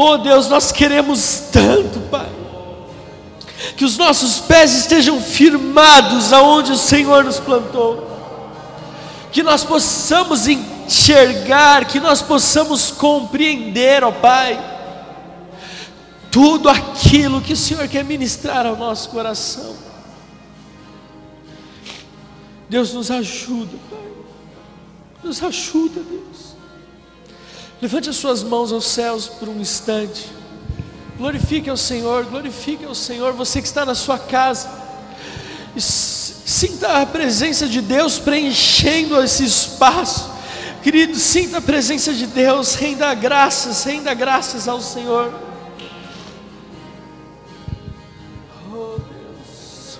Oh 0.00 0.16
Deus, 0.16 0.48
nós 0.48 0.70
queremos 0.70 1.48
tanto, 1.50 1.98
Pai, 2.08 2.30
que 3.76 3.84
os 3.84 3.96
nossos 3.96 4.38
pés 4.38 4.72
estejam 4.72 5.20
firmados 5.20 6.32
aonde 6.32 6.70
o 6.70 6.76
Senhor 6.76 7.24
nos 7.24 7.40
plantou, 7.40 8.08
que 9.32 9.42
nós 9.42 9.64
possamos 9.64 10.46
enxergar, 10.46 11.84
que 11.86 11.98
nós 11.98 12.22
possamos 12.22 12.92
compreender, 12.92 14.04
ó 14.04 14.12
Pai, 14.12 14.56
tudo 16.30 16.68
aquilo 16.68 17.40
que 17.40 17.54
o 17.54 17.56
Senhor 17.56 17.88
quer 17.88 18.04
ministrar 18.04 18.66
ao 18.66 18.76
nosso 18.76 19.08
coração. 19.08 19.74
Deus 22.68 22.92
nos 22.92 23.10
ajuda, 23.10 23.76
Pai, 23.90 24.12
nos 25.24 25.42
ajuda, 25.42 26.00
Deus. 26.08 26.47
Levante 27.80 28.10
as 28.10 28.16
suas 28.16 28.42
mãos 28.42 28.72
aos 28.72 28.86
céus 28.86 29.28
por 29.28 29.48
um 29.48 29.60
instante. 29.60 30.32
Glorifique 31.16 31.70
ao 31.70 31.76
Senhor, 31.76 32.24
glorifique 32.24 32.84
ao 32.84 32.94
Senhor, 32.94 33.32
você 33.32 33.60
que 33.60 33.68
está 33.68 33.84
na 33.84 33.94
sua 33.94 34.18
casa. 34.18 34.68
Sinta 35.76 37.00
a 37.02 37.06
presença 37.06 37.68
de 37.68 37.80
Deus 37.80 38.18
preenchendo 38.18 39.22
esse 39.22 39.44
espaço. 39.44 40.30
Querido, 40.82 41.16
sinta 41.16 41.58
a 41.58 41.60
presença 41.60 42.12
de 42.12 42.26
Deus, 42.26 42.74
renda 42.74 43.12
graças, 43.14 43.84
renda 43.84 44.14
graças 44.14 44.66
ao 44.66 44.80
Senhor. 44.80 45.32
Oh 48.72 48.96
Deus, 48.96 49.98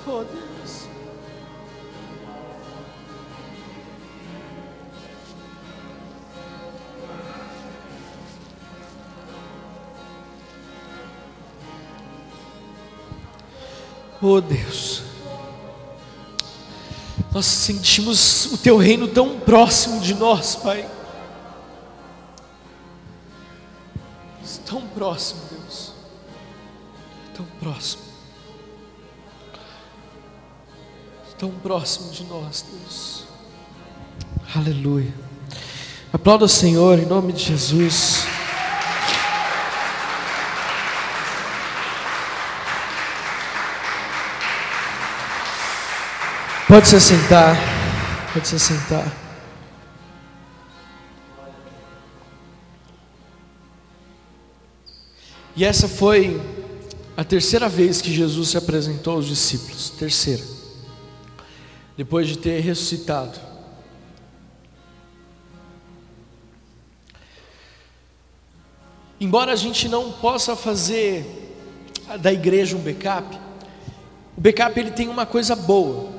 nós 17.32 17.46
sentimos 17.46 18.46
o 18.46 18.58
Teu 18.58 18.76
reino 18.76 19.06
tão 19.06 19.38
próximo 19.40 20.00
de 20.00 20.14
nós, 20.14 20.56
Pai. 20.56 20.88
Tão 24.66 24.82
próximo, 24.88 25.40
Deus, 25.50 25.92
tão 27.34 27.46
próximo, 27.58 28.02
tão 31.38 31.50
próximo 31.50 32.10
de 32.10 32.24
nós, 32.24 32.66
Deus. 32.70 33.24
Aleluia. 34.54 35.14
Aplauda 36.12 36.44
o 36.44 36.48
Senhor 36.48 36.98
em 36.98 37.06
nome 37.06 37.32
de 37.32 37.44
Jesus. 37.44 38.17
Pode 46.68 46.86
se 46.86 47.00
sentar. 47.00 47.56
Pode 48.30 48.46
se 48.46 48.58
sentar. 48.60 49.10
E 55.56 55.64
essa 55.64 55.88
foi 55.88 56.38
a 57.16 57.24
terceira 57.24 57.70
vez 57.70 58.02
que 58.02 58.12
Jesus 58.12 58.50
se 58.50 58.58
apresentou 58.58 59.14
aos 59.14 59.26
discípulos, 59.26 59.88
terceira, 59.88 60.44
depois 61.96 62.28
de 62.28 62.36
ter 62.36 62.60
ressuscitado. 62.60 63.40
Embora 69.18 69.54
a 69.54 69.56
gente 69.56 69.88
não 69.88 70.12
possa 70.12 70.54
fazer 70.54 71.24
da 72.20 72.30
igreja 72.30 72.76
um 72.76 72.80
backup, 72.80 73.40
o 74.36 74.40
backup 74.42 74.78
ele 74.78 74.90
tem 74.90 75.08
uma 75.08 75.24
coisa 75.24 75.56
boa, 75.56 76.17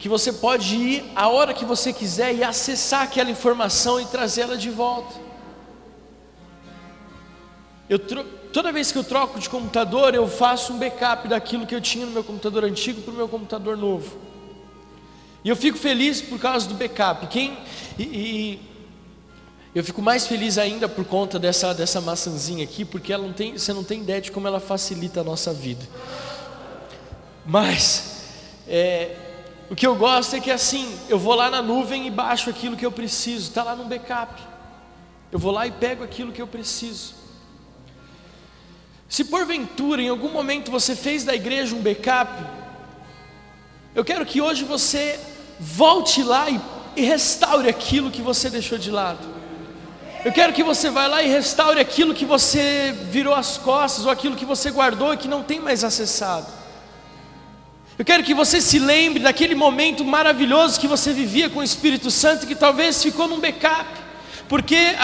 que 0.00 0.08
você 0.08 0.32
pode 0.32 0.74
ir 0.74 1.04
a 1.14 1.28
hora 1.28 1.52
que 1.52 1.64
você 1.64 1.92
quiser 1.92 2.34
e 2.34 2.42
acessar 2.42 3.02
aquela 3.02 3.30
informação 3.30 4.00
e 4.00 4.06
trazê-la 4.06 4.56
de 4.56 4.70
volta. 4.70 5.14
Eu 7.86 7.98
toda 8.50 8.72
vez 8.72 8.90
que 8.90 8.96
eu 8.96 9.04
troco 9.04 9.38
de 9.38 9.48
computador, 9.48 10.14
eu 10.14 10.26
faço 10.26 10.72
um 10.72 10.78
backup 10.78 11.28
daquilo 11.28 11.66
que 11.66 11.74
eu 11.74 11.82
tinha 11.82 12.06
no 12.06 12.12
meu 12.12 12.24
computador 12.24 12.64
antigo 12.64 13.02
para 13.02 13.12
o 13.12 13.16
meu 13.16 13.28
computador 13.28 13.76
novo. 13.76 14.16
E 15.44 15.50
eu 15.50 15.54
fico 15.54 15.76
feliz 15.76 16.22
por 16.22 16.38
causa 16.38 16.66
do 16.66 16.74
backup. 16.74 17.26
Quem 17.26 17.58
e, 17.98 18.02
e 18.02 18.70
eu 19.74 19.84
fico 19.84 20.00
mais 20.00 20.26
feliz 20.26 20.56
ainda 20.56 20.88
por 20.88 21.04
conta 21.04 21.38
dessa, 21.38 21.74
dessa 21.74 22.00
maçãzinha 22.00 22.64
aqui, 22.64 22.86
porque 22.86 23.12
ela 23.12 23.26
não 23.26 23.34
tem, 23.34 23.52
você 23.58 23.72
não 23.74 23.84
tem 23.84 24.00
ideia 24.00 24.20
de 24.20 24.32
como 24.32 24.48
ela 24.48 24.60
facilita 24.60 25.20
a 25.20 25.24
nossa 25.24 25.52
vida. 25.52 25.86
Mas, 27.44 28.22
é, 28.66 29.14
o 29.70 29.76
que 29.76 29.86
eu 29.86 29.94
gosto 29.94 30.34
é 30.34 30.40
que 30.40 30.50
assim, 30.50 30.98
eu 31.08 31.16
vou 31.16 31.32
lá 31.36 31.48
na 31.48 31.62
nuvem 31.62 32.04
e 32.04 32.10
baixo 32.10 32.50
aquilo 32.50 32.76
que 32.76 32.84
eu 32.84 32.90
preciso, 32.90 33.48
está 33.48 33.62
lá 33.62 33.76
no 33.76 33.84
backup. 33.84 34.42
Eu 35.30 35.38
vou 35.38 35.52
lá 35.52 35.64
e 35.64 35.70
pego 35.70 36.02
aquilo 36.02 36.32
que 36.32 36.42
eu 36.42 36.46
preciso. 36.46 37.14
Se 39.08 39.24
porventura 39.24 40.02
em 40.02 40.08
algum 40.08 40.28
momento 40.28 40.72
você 40.72 40.96
fez 40.96 41.22
da 41.22 41.36
igreja 41.36 41.76
um 41.76 41.80
backup, 41.80 42.32
eu 43.94 44.04
quero 44.04 44.26
que 44.26 44.40
hoje 44.40 44.64
você 44.64 45.20
volte 45.60 46.20
lá 46.24 46.50
e, 46.50 46.60
e 46.96 47.02
restaure 47.02 47.68
aquilo 47.68 48.10
que 48.10 48.22
você 48.22 48.50
deixou 48.50 48.76
de 48.76 48.90
lado. 48.90 49.24
Eu 50.24 50.32
quero 50.32 50.52
que 50.52 50.64
você 50.64 50.90
vá 50.90 51.06
lá 51.06 51.22
e 51.22 51.28
restaure 51.28 51.78
aquilo 51.78 52.12
que 52.12 52.24
você 52.24 52.92
virou 53.10 53.34
as 53.34 53.56
costas, 53.56 54.04
ou 54.04 54.10
aquilo 54.10 54.34
que 54.34 54.44
você 54.44 54.72
guardou 54.72 55.14
e 55.14 55.16
que 55.16 55.28
não 55.28 55.44
tem 55.44 55.60
mais 55.60 55.84
acessado. 55.84 56.59
Eu 58.00 58.04
quero 58.06 58.24
que 58.24 58.32
você 58.32 58.62
se 58.62 58.78
lembre 58.78 59.22
daquele 59.22 59.54
momento 59.54 60.02
maravilhoso 60.02 60.80
que 60.80 60.88
você 60.88 61.12
vivia 61.12 61.50
com 61.50 61.60
o 61.60 61.62
Espírito 61.62 62.10
Santo, 62.10 62.46
que 62.46 62.54
talvez 62.54 63.02
ficou 63.02 63.28
num 63.28 63.38
backup, 63.38 63.90
porque 64.48 64.96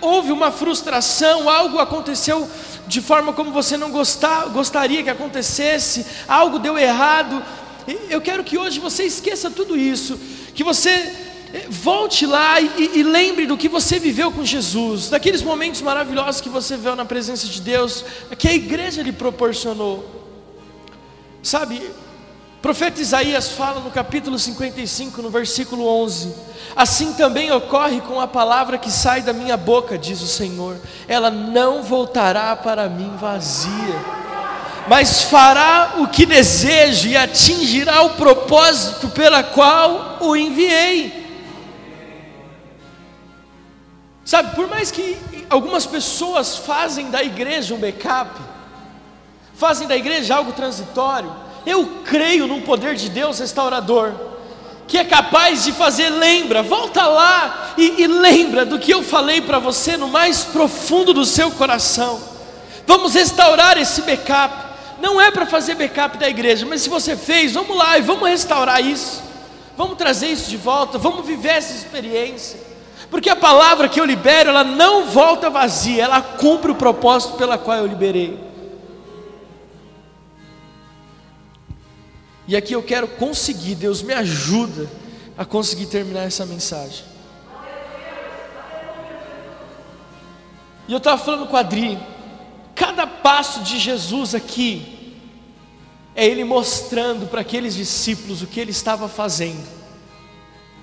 houve 0.00 0.30
uma 0.30 0.52
frustração, 0.52 1.50
algo 1.50 1.80
aconteceu 1.80 2.48
de 2.86 3.00
forma 3.00 3.32
como 3.32 3.50
você 3.50 3.76
não 3.76 3.90
gostar, 3.90 4.50
gostaria 4.50 5.02
que 5.02 5.10
acontecesse, 5.10 6.06
algo 6.28 6.60
deu 6.60 6.78
errado. 6.78 7.42
Eu 8.08 8.20
quero 8.20 8.44
que 8.44 8.56
hoje 8.56 8.78
você 8.78 9.02
esqueça 9.02 9.50
tudo 9.50 9.76
isso, 9.76 10.16
que 10.54 10.62
você 10.62 11.12
Volte 11.68 12.26
lá 12.26 12.60
e, 12.60 12.98
e, 12.98 13.02
lembre 13.04 13.46
do 13.46 13.56
que 13.56 13.68
você 13.68 14.00
viveu 14.00 14.32
com 14.32 14.44
Jesus, 14.44 15.08
daqueles 15.08 15.40
momentos 15.40 15.80
maravilhosos 15.82 16.40
que 16.40 16.48
você 16.48 16.76
viu 16.76 16.96
na 16.96 17.04
presença 17.04 17.46
de 17.46 17.60
Deus, 17.60 18.04
que 18.36 18.48
a 18.48 18.52
igreja 18.52 19.02
lhe 19.02 19.12
proporcionou. 19.12 20.24
Sabe, 21.44 21.80
profeta 22.64 23.02
Isaías 23.02 23.50
fala 23.50 23.78
no 23.78 23.90
capítulo 23.90 24.38
55, 24.38 25.20
no 25.20 25.28
versículo 25.28 25.86
11: 25.86 26.34
Assim 26.74 27.12
também 27.12 27.52
ocorre 27.52 28.00
com 28.00 28.18
a 28.18 28.26
palavra 28.26 28.78
que 28.78 28.90
sai 28.90 29.20
da 29.20 29.34
minha 29.34 29.54
boca, 29.54 29.98
diz 29.98 30.22
o 30.22 30.26
Senhor, 30.26 30.78
ela 31.06 31.30
não 31.30 31.82
voltará 31.82 32.56
para 32.56 32.88
mim 32.88 33.14
vazia, 33.18 34.02
mas 34.88 35.24
fará 35.24 35.96
o 35.98 36.08
que 36.08 36.24
desejo 36.24 37.06
e 37.06 37.18
atingirá 37.18 38.00
o 38.00 38.14
propósito 38.14 39.10
pela 39.10 39.42
qual 39.42 40.16
o 40.22 40.34
enviei. 40.34 41.22
Sabe, 44.24 44.54
por 44.56 44.68
mais 44.68 44.90
que 44.90 45.18
algumas 45.50 45.84
pessoas 45.84 46.56
fazem 46.56 47.10
da 47.10 47.22
igreja 47.22 47.74
um 47.74 47.78
backup, 47.78 48.40
fazem 49.54 49.86
da 49.86 49.94
igreja 49.94 50.34
algo 50.34 50.52
transitório, 50.52 51.43
eu 51.66 51.86
creio 52.04 52.46
num 52.46 52.60
poder 52.60 52.94
de 52.94 53.08
Deus 53.08 53.38
restaurador, 53.38 54.12
que 54.86 54.98
é 54.98 55.04
capaz 55.04 55.64
de 55.64 55.72
fazer, 55.72 56.10
lembra, 56.10 56.62
volta 56.62 57.06
lá 57.06 57.74
e, 57.76 58.02
e 58.02 58.06
lembra 58.06 58.64
do 58.64 58.78
que 58.78 58.92
eu 58.92 59.02
falei 59.02 59.40
para 59.40 59.58
você 59.58 59.96
no 59.96 60.08
mais 60.08 60.44
profundo 60.44 61.12
do 61.12 61.24
seu 61.24 61.50
coração. 61.50 62.20
Vamos 62.86 63.14
restaurar 63.14 63.78
esse 63.78 64.02
backup. 64.02 64.64
Não 65.00 65.20
é 65.20 65.30
para 65.30 65.46
fazer 65.46 65.74
backup 65.74 66.18
da 66.18 66.28
igreja, 66.28 66.66
mas 66.66 66.82
se 66.82 66.88
você 66.88 67.16
fez, 67.16 67.52
vamos 67.52 67.76
lá 67.76 67.98
e 67.98 68.02
vamos 68.02 68.28
restaurar 68.28 68.84
isso. 68.84 69.22
Vamos 69.76 69.96
trazer 69.96 70.28
isso 70.28 70.48
de 70.48 70.56
volta, 70.56 70.98
vamos 70.98 71.26
viver 71.26 71.48
essa 71.48 71.74
experiência. 71.74 72.60
Porque 73.10 73.28
a 73.28 73.36
palavra 73.36 73.88
que 73.88 74.00
eu 74.00 74.04
libero, 74.04 74.50
ela 74.50 74.64
não 74.64 75.06
volta 75.06 75.50
vazia, 75.50 76.04
ela 76.04 76.20
cumpre 76.20 76.70
o 76.70 76.74
propósito 76.74 77.34
pela 77.34 77.58
qual 77.58 77.78
eu 77.78 77.86
liberei. 77.86 78.38
E 82.46 82.56
aqui 82.56 82.74
eu 82.74 82.82
quero 82.82 83.08
conseguir, 83.08 83.74
Deus 83.74 84.02
me 84.02 84.12
ajuda 84.12 84.88
a 85.36 85.44
conseguir 85.44 85.86
terminar 85.86 86.22
essa 86.22 86.44
mensagem. 86.44 87.04
E 90.86 90.92
eu 90.92 90.98
estava 90.98 91.22
falando 91.22 91.46
com 91.46 91.56
a 91.56 91.60
Adri, 91.60 91.98
cada 92.74 93.06
passo 93.06 93.62
de 93.62 93.78
Jesus 93.78 94.34
aqui, 94.34 95.16
é 96.14 96.26
Ele 96.26 96.44
mostrando 96.44 97.26
para 97.26 97.40
aqueles 97.40 97.74
discípulos 97.74 98.42
o 98.42 98.46
que 98.46 98.60
Ele 98.60 98.70
estava 98.70 99.08
fazendo. 99.08 99.66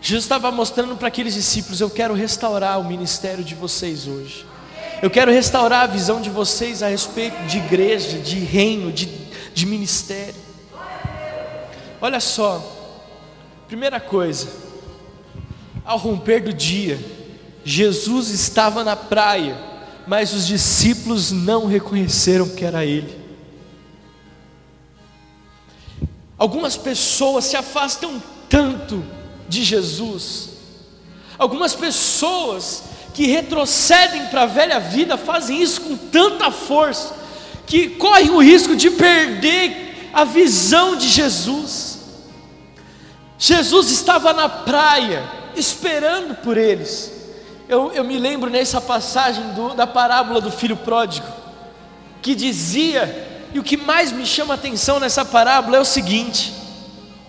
Jesus 0.01 0.23
estava 0.23 0.51
mostrando 0.51 0.95
para 0.95 1.07
aqueles 1.07 1.35
discípulos: 1.35 1.79
Eu 1.79 1.89
quero 1.89 2.15
restaurar 2.15 2.79
o 2.79 2.83
ministério 2.83 3.43
de 3.43 3.53
vocês 3.53 4.07
hoje. 4.07 4.45
Eu 5.01 5.09
quero 5.09 5.31
restaurar 5.31 5.83
a 5.83 5.87
visão 5.87 6.19
de 6.19 6.29
vocês 6.29 6.81
a 6.81 6.87
respeito 6.87 7.37
de 7.45 7.59
igreja, 7.59 8.17
de 8.17 8.39
reino, 8.39 8.91
de, 8.91 9.05
de 9.53 9.65
ministério. 9.67 10.50
Olha 12.01 12.19
só, 12.19 12.61
primeira 13.67 13.99
coisa, 13.99 14.47
ao 15.85 15.99
romper 15.99 16.41
do 16.41 16.51
dia, 16.51 16.99
Jesus 17.63 18.29
estava 18.29 18.83
na 18.83 18.95
praia, 18.95 19.55
mas 20.07 20.33
os 20.33 20.47
discípulos 20.47 21.31
não 21.31 21.67
reconheceram 21.67 22.49
que 22.49 22.65
era 22.65 22.83
Ele. 22.83 23.21
Algumas 26.37 26.75
pessoas 26.75 27.45
se 27.45 27.55
afastam 27.55 28.21
tanto 28.49 29.05
de 29.47 29.63
Jesus. 29.63 30.49
Algumas 31.37 31.75
pessoas 31.75 32.83
que 33.13 33.27
retrocedem 33.27 34.25
para 34.27 34.43
a 34.43 34.47
velha 34.47 34.79
vida 34.79 35.17
fazem 35.17 35.61
isso 35.61 35.81
com 35.81 35.95
tanta 35.95 36.49
força 36.49 37.15
que 37.67 37.89
correm 37.89 38.31
o 38.31 38.41
risco 38.41 38.75
de 38.75 38.89
perder 38.89 40.09
a 40.13 40.23
visão 40.23 40.95
de 40.95 41.07
Jesus. 41.07 41.90
Jesus 43.43 43.89
estava 43.89 44.33
na 44.33 44.47
praia 44.47 45.23
esperando 45.55 46.35
por 46.35 46.59
eles. 46.59 47.11
Eu, 47.67 47.91
eu 47.91 48.03
me 48.03 48.19
lembro 48.19 48.51
nessa 48.51 48.79
passagem 48.79 49.43
do, 49.53 49.73
da 49.73 49.87
parábola 49.87 50.39
do 50.39 50.51
filho 50.51 50.77
pródigo, 50.77 51.25
que 52.21 52.35
dizia, 52.35 53.47
e 53.51 53.57
o 53.57 53.63
que 53.63 53.77
mais 53.77 54.11
me 54.11 54.27
chama 54.27 54.53
a 54.53 54.57
atenção 54.57 54.99
nessa 54.99 55.25
parábola 55.25 55.77
é 55.77 55.79
o 55.79 55.85
seguinte: 55.85 56.53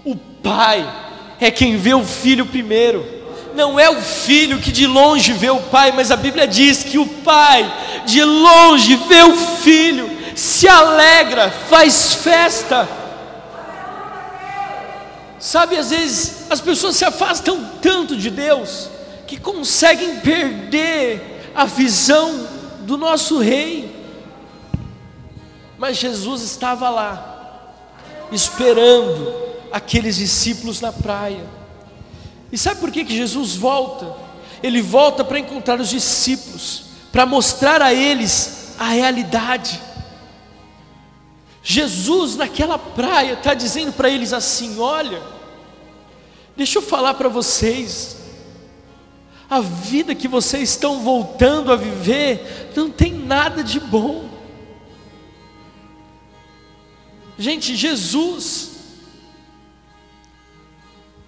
o 0.04 0.14
pai 0.14 0.86
é 1.40 1.50
quem 1.50 1.78
vê 1.78 1.94
o 1.94 2.04
filho 2.04 2.44
primeiro. 2.44 3.22
Não 3.54 3.80
é 3.80 3.88
o 3.88 4.02
filho 4.02 4.58
que 4.58 4.70
de 4.70 4.86
longe 4.86 5.32
vê 5.32 5.48
o 5.48 5.60
pai, 5.60 5.92
mas 5.92 6.10
a 6.10 6.16
Bíblia 6.16 6.46
diz 6.46 6.84
que 6.84 6.98
o 6.98 7.06
pai 7.06 7.72
de 8.04 8.22
longe 8.22 8.96
vê 8.96 9.22
o 9.22 9.34
filho, 9.34 10.10
se 10.36 10.68
alegra, 10.68 11.50
faz 11.50 12.12
festa. 12.16 13.01
Sabe, 15.42 15.76
às 15.76 15.90
vezes 15.90 16.46
as 16.48 16.60
pessoas 16.60 16.94
se 16.94 17.04
afastam 17.04 17.68
tanto 17.82 18.16
de 18.16 18.30
Deus 18.30 18.88
que 19.26 19.36
conseguem 19.36 20.20
perder 20.20 21.50
a 21.52 21.64
visão 21.64 22.46
do 22.82 22.96
nosso 22.96 23.40
rei. 23.40 23.92
Mas 25.76 25.96
Jesus 25.96 26.42
estava 26.42 26.88
lá, 26.88 27.74
esperando 28.30 29.34
aqueles 29.72 30.14
discípulos 30.14 30.80
na 30.80 30.92
praia. 30.92 31.44
E 32.52 32.56
sabe 32.56 32.78
por 32.78 32.92
que, 32.92 33.04
que 33.04 33.16
Jesus 33.16 33.56
volta? 33.56 34.14
Ele 34.62 34.80
volta 34.80 35.24
para 35.24 35.40
encontrar 35.40 35.80
os 35.80 35.88
discípulos, 35.88 36.84
para 37.10 37.26
mostrar 37.26 37.82
a 37.82 37.92
eles 37.92 38.76
a 38.78 38.90
realidade. 38.90 39.80
Jesus, 41.62 42.36
naquela 42.36 42.76
praia, 42.76 43.34
está 43.34 43.54
dizendo 43.54 43.92
para 43.92 44.10
eles 44.10 44.32
assim: 44.32 44.78
olha, 44.80 45.22
deixa 46.56 46.78
eu 46.78 46.82
falar 46.82 47.14
para 47.14 47.28
vocês, 47.28 48.16
a 49.48 49.60
vida 49.60 50.14
que 50.14 50.26
vocês 50.26 50.70
estão 50.70 51.00
voltando 51.00 51.72
a 51.72 51.76
viver 51.76 52.72
não 52.74 52.90
tem 52.90 53.12
nada 53.12 53.62
de 53.62 53.78
bom. 53.78 54.28
Gente, 57.38 57.76
Jesus 57.76 58.70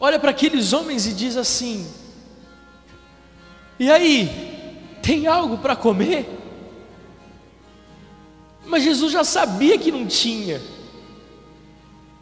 olha 0.00 0.18
para 0.18 0.30
aqueles 0.30 0.72
homens 0.72 1.06
e 1.06 1.12
diz 1.12 1.36
assim: 1.36 1.86
E 3.78 3.90
aí, 3.90 4.80
tem 5.00 5.26
algo 5.26 5.58
para 5.58 5.76
comer? 5.76 6.43
Mas 8.66 8.82
Jesus 8.82 9.12
já 9.12 9.24
sabia 9.24 9.78
que 9.78 9.92
não 9.92 10.06
tinha. 10.06 10.60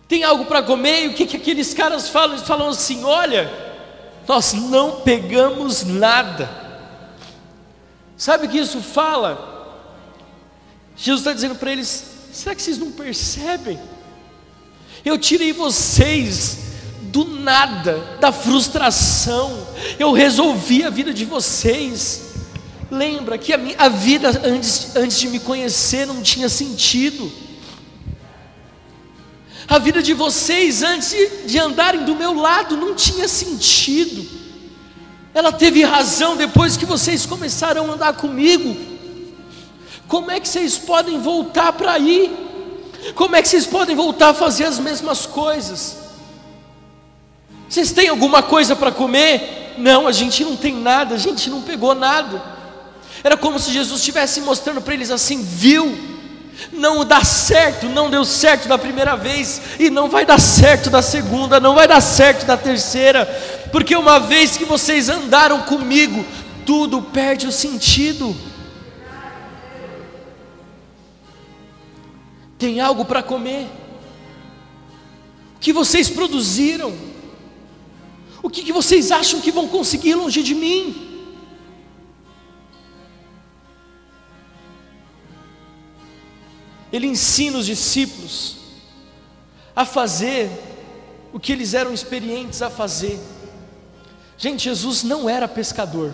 Tem 0.09 0.25
algo 0.25 0.45
para 0.45 0.63
comer? 0.63 1.05
E 1.05 1.09
o 1.09 1.15
que, 1.15 1.27
que 1.27 1.37
aqueles 1.37 1.73
caras 1.73 2.09
falam? 2.09 2.37
Eles 2.37 2.47
falam 2.47 2.69
assim: 2.69 3.05
Olha, 3.05 3.51
nós 4.27 4.53
não 4.53 5.01
pegamos 5.01 5.85
nada. 5.85 6.49
Sabe 8.17 8.47
o 8.47 8.49
que 8.49 8.59
isso 8.59 8.81
fala? 8.81 9.51
Jesus 10.97 11.21
está 11.21 11.33
dizendo 11.33 11.55
para 11.55 11.73
eles: 11.73 12.05
será 12.33 12.55
que 12.55 12.63
vocês 12.63 12.79
não 12.79 12.93
percebem? 12.93 13.81
Eu 15.05 15.19
tirei 15.19 15.53
vocês 15.53 16.59
do 17.03 17.25
nada, 17.25 17.99
da 18.21 18.33
frustração, 18.33 19.67
eu 19.99 20.13
resolvi 20.13 20.85
a 20.85 20.91
vida 20.91 21.13
de 21.13 21.25
vocês. 21.25 22.32
Lembra 22.93 23.39
que 23.39 23.55
a, 23.55 23.57
minha, 23.57 23.75
a 23.79 23.89
vida 23.89 24.29
antes, 24.45 24.95
antes 24.95 25.19
de 25.19 25.27
me 25.27 25.41
conhecer 25.41 26.07
não 26.07 26.21
tinha 26.21 26.47
sentido. 26.47 27.33
A 29.67 29.79
vida 29.79 30.03
de 30.03 30.13
vocês 30.13 30.83
antes 30.83 31.17
de 31.47 31.59
andarem 31.59 32.05
do 32.05 32.15
meu 32.15 32.35
lado 32.35 32.77
não 32.77 32.95
tinha 32.95 33.27
sentido. 33.27 34.29
Ela 35.33 35.51
teve 35.51 35.83
razão 35.83 36.37
depois 36.37 36.77
que 36.77 36.85
vocês 36.85 37.25
começaram 37.25 37.91
a 37.91 37.95
andar 37.95 38.13
comigo. 38.13 38.77
Como 40.07 40.31
é 40.31 40.39
que 40.39 40.47
vocês 40.47 40.77
podem 40.77 41.19
voltar 41.19 41.73
para 41.73 41.93
aí? 41.93 42.31
Como 43.15 43.35
é 43.35 43.41
que 43.41 43.49
vocês 43.49 43.67
podem 43.67 43.97
voltar 43.97 44.29
a 44.29 44.35
fazer 44.35 44.65
as 44.65 44.79
mesmas 44.79 45.25
coisas? 45.25 45.97
Vocês 47.71 47.91
têm 47.91 48.09
alguma 48.09 48.43
coisa 48.43 48.77
para 48.77 48.93
comer? 48.93 49.73
Não, 49.79 50.07
a 50.07 50.13
gente 50.13 50.45
não 50.45 50.57
tem 50.57 50.75
nada, 50.75 51.15
a 51.15 51.19
gente 51.19 51.49
não 51.49 51.63
pegou 51.63 51.95
nada. 51.95 52.52
Era 53.25 53.37
como 53.37 53.59
se 53.59 53.73
Jesus 53.73 54.01
estivesse 54.01 54.41
mostrando 54.41 54.81
para 54.81 54.95
eles 54.95 55.11
assim: 55.11 55.43
viu? 55.43 56.13
Não 56.73 57.05
dá 57.05 57.25
certo, 57.25 57.89
não 57.89 58.09
deu 58.11 58.25
certo 58.25 58.69
da 58.69 58.79
primeira 58.79 59.17
vez, 59.17 59.61
e 59.79 59.91
não 59.91 60.09
vai 60.09 60.25
dar 60.25 60.41
certo 60.41 60.91
da 60.91 61.03
segunda, 61.03 61.59
não 61.59 61.75
vai 61.75 61.89
dar 61.89 62.01
certo 62.01 62.47
da 62.47 62.57
terceira, 62.57 63.27
porque 63.73 63.97
uma 63.97 64.21
vez 64.21 64.57
que 64.57 64.65
vocês 64.65 65.09
andaram 65.09 65.63
comigo, 65.63 66.25
tudo 66.65 67.03
perde 67.03 67.47
o 67.47 67.53
sentido. 67.53 68.37
Tem 72.59 72.81
algo 72.81 73.05
para 73.05 73.25
comer? 73.25 73.67
O 75.57 75.59
que 75.59 75.73
vocês 75.73 76.09
produziram? 76.09 76.95
O 78.43 78.51
que, 78.51 78.73
vocês 78.73 79.11
acham 79.11 79.41
que 79.41 79.53
vão 79.53 79.69
conseguir 79.69 80.15
longe 80.15 80.43
de 80.43 80.55
mim? 80.55 81.12
Ele 86.93 87.07
ensina 87.07 87.59
os 87.59 87.67
discípulos 87.67 88.57
a 89.75 89.85
fazer 89.85 90.51
o 91.33 91.41
que 91.41 91.53
eles 91.53 91.73
eram 91.73 91.93
experientes 91.93 92.61
a 92.61 92.69
fazer. 92.69 93.19
Gente, 94.37 94.65
Jesus 94.65 95.03
não 95.03 95.29
era 95.29 95.49
pescador, 95.49 96.13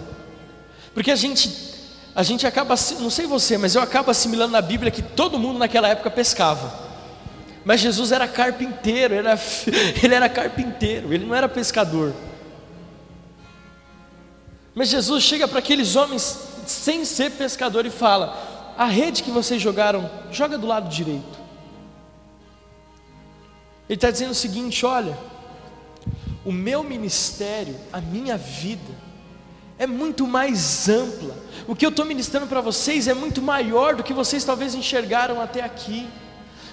porque 0.94 1.10
a 1.10 1.16
gente 1.16 1.68
a 2.14 2.22
gente 2.24 2.44
acaba, 2.44 2.74
não 2.98 3.10
sei 3.10 3.26
você, 3.26 3.56
mas 3.56 3.76
eu 3.76 3.80
acabo 3.80 4.10
assimilando 4.10 4.50
na 4.50 4.60
Bíblia 4.60 4.90
que 4.90 5.02
todo 5.02 5.38
mundo 5.38 5.58
naquela 5.60 5.88
época 5.88 6.10
pescava. 6.10 6.88
Mas 7.64 7.80
Jesus 7.80 8.10
era 8.10 8.26
carpinteiro, 8.26 9.14
era, 9.14 9.38
ele 10.02 10.14
era 10.14 10.28
carpinteiro, 10.28 11.14
ele 11.14 11.24
não 11.24 11.32
era 11.32 11.48
pescador. 11.48 12.12
Mas 14.74 14.88
Jesus 14.88 15.22
chega 15.22 15.46
para 15.46 15.60
aqueles 15.60 15.94
homens 15.94 16.38
sem 16.66 17.04
ser 17.04 17.30
pescador 17.32 17.86
e 17.86 17.90
fala: 17.90 18.47
A 18.78 18.84
rede 18.84 19.24
que 19.24 19.30
vocês 19.32 19.60
jogaram, 19.60 20.08
joga 20.30 20.56
do 20.56 20.64
lado 20.64 20.88
direito. 20.88 21.36
Ele 23.88 23.96
está 23.96 24.08
dizendo 24.08 24.30
o 24.30 24.36
seguinte: 24.36 24.86
olha, 24.86 25.18
o 26.44 26.52
meu 26.52 26.84
ministério, 26.84 27.74
a 27.92 28.00
minha 28.00 28.36
vida, 28.36 28.94
é 29.80 29.84
muito 29.84 30.28
mais 30.28 30.88
ampla. 30.88 31.36
O 31.66 31.74
que 31.74 31.84
eu 31.84 31.90
estou 31.90 32.04
ministrando 32.04 32.46
para 32.46 32.60
vocês 32.60 33.08
é 33.08 33.14
muito 33.14 33.42
maior 33.42 33.96
do 33.96 34.04
que 34.04 34.12
vocês 34.12 34.44
talvez 34.44 34.76
enxergaram 34.76 35.40
até 35.40 35.60
aqui. 35.60 36.08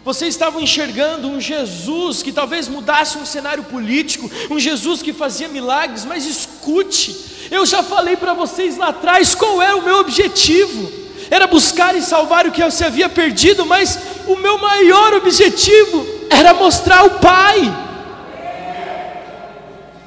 Vocês 0.04 0.36
estavam 0.36 0.62
enxergando 0.62 1.28
um 1.28 1.42
Jesus 1.42 2.22
que 2.22 2.32
talvez 2.32 2.68
mudasse 2.68 3.18
um 3.18 3.26
cenário 3.26 3.64
político, 3.64 4.30
um 4.52 4.60
Jesus 4.60 5.02
que 5.02 5.12
fazia 5.12 5.48
milagres, 5.48 6.06
mas 6.06 6.28
escute, 6.28 7.50
eu 7.50 7.66
já 7.66 7.82
falei 7.82 8.16
para 8.16 8.36
vocês 8.36 8.78
lá 8.78 8.90
atrás 8.90 9.34
qual 9.34 9.60
era 9.60 9.76
o 9.76 9.82
meu 9.82 9.98
objetivo: 9.98 11.05
era 11.30 11.48
buscar 11.48 11.96
e 11.96 12.02
salvar 12.02 12.46
o 12.46 12.52
que 12.52 12.70
se 12.72 12.84
havia 12.84 13.10
perdido, 13.10 13.66
mas 13.66 14.00
o 14.28 14.36
meu 14.36 14.58
maior 14.58 15.14
objetivo 15.14 16.06
era 16.30 16.54
mostrar 16.54 17.06
o 17.06 17.20
Pai. 17.20 17.86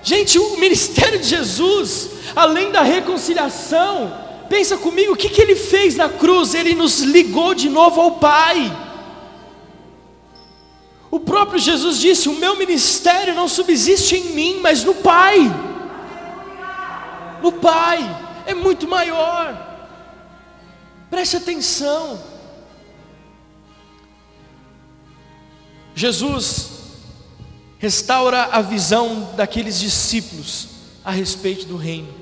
Gente, 0.02 0.38
o 0.38 0.56
ministério 0.56 1.18
de 1.18 1.26
Jesus, 1.26 2.10
além 2.34 2.70
da 2.70 2.82
reconciliação, 2.82 4.12
pensa 4.48 4.76
comigo, 4.76 5.12
o 5.12 5.16
que, 5.16 5.28
que 5.28 5.40
ele 5.40 5.54
fez 5.54 5.96
na 5.96 6.08
cruz? 6.08 6.54
Ele 6.54 6.74
nos 6.74 7.00
ligou 7.00 7.54
de 7.54 7.68
novo 7.68 8.00
ao 8.00 8.12
Pai. 8.12 8.74
O 11.10 11.20
próprio 11.20 11.58
Jesus 11.58 11.98
disse: 11.98 12.28
O 12.28 12.34
meu 12.34 12.56
ministério 12.56 13.34
não 13.34 13.48
subsiste 13.48 14.16
em 14.16 14.24
mim, 14.34 14.60
mas 14.60 14.84
no 14.84 14.94
Pai. 14.94 15.38
No 17.42 17.52
Pai, 17.52 17.98
é 18.46 18.54
muito 18.54 18.86
maior. 18.86 19.67
Preste 21.10 21.36
atenção. 21.36 22.22
Jesus 25.94 26.70
restaura 27.78 28.44
a 28.44 28.60
visão 28.60 29.32
daqueles 29.36 29.80
discípulos 29.80 30.68
a 31.04 31.10
respeito 31.10 31.64
do 31.66 31.76
reino. 31.76 32.14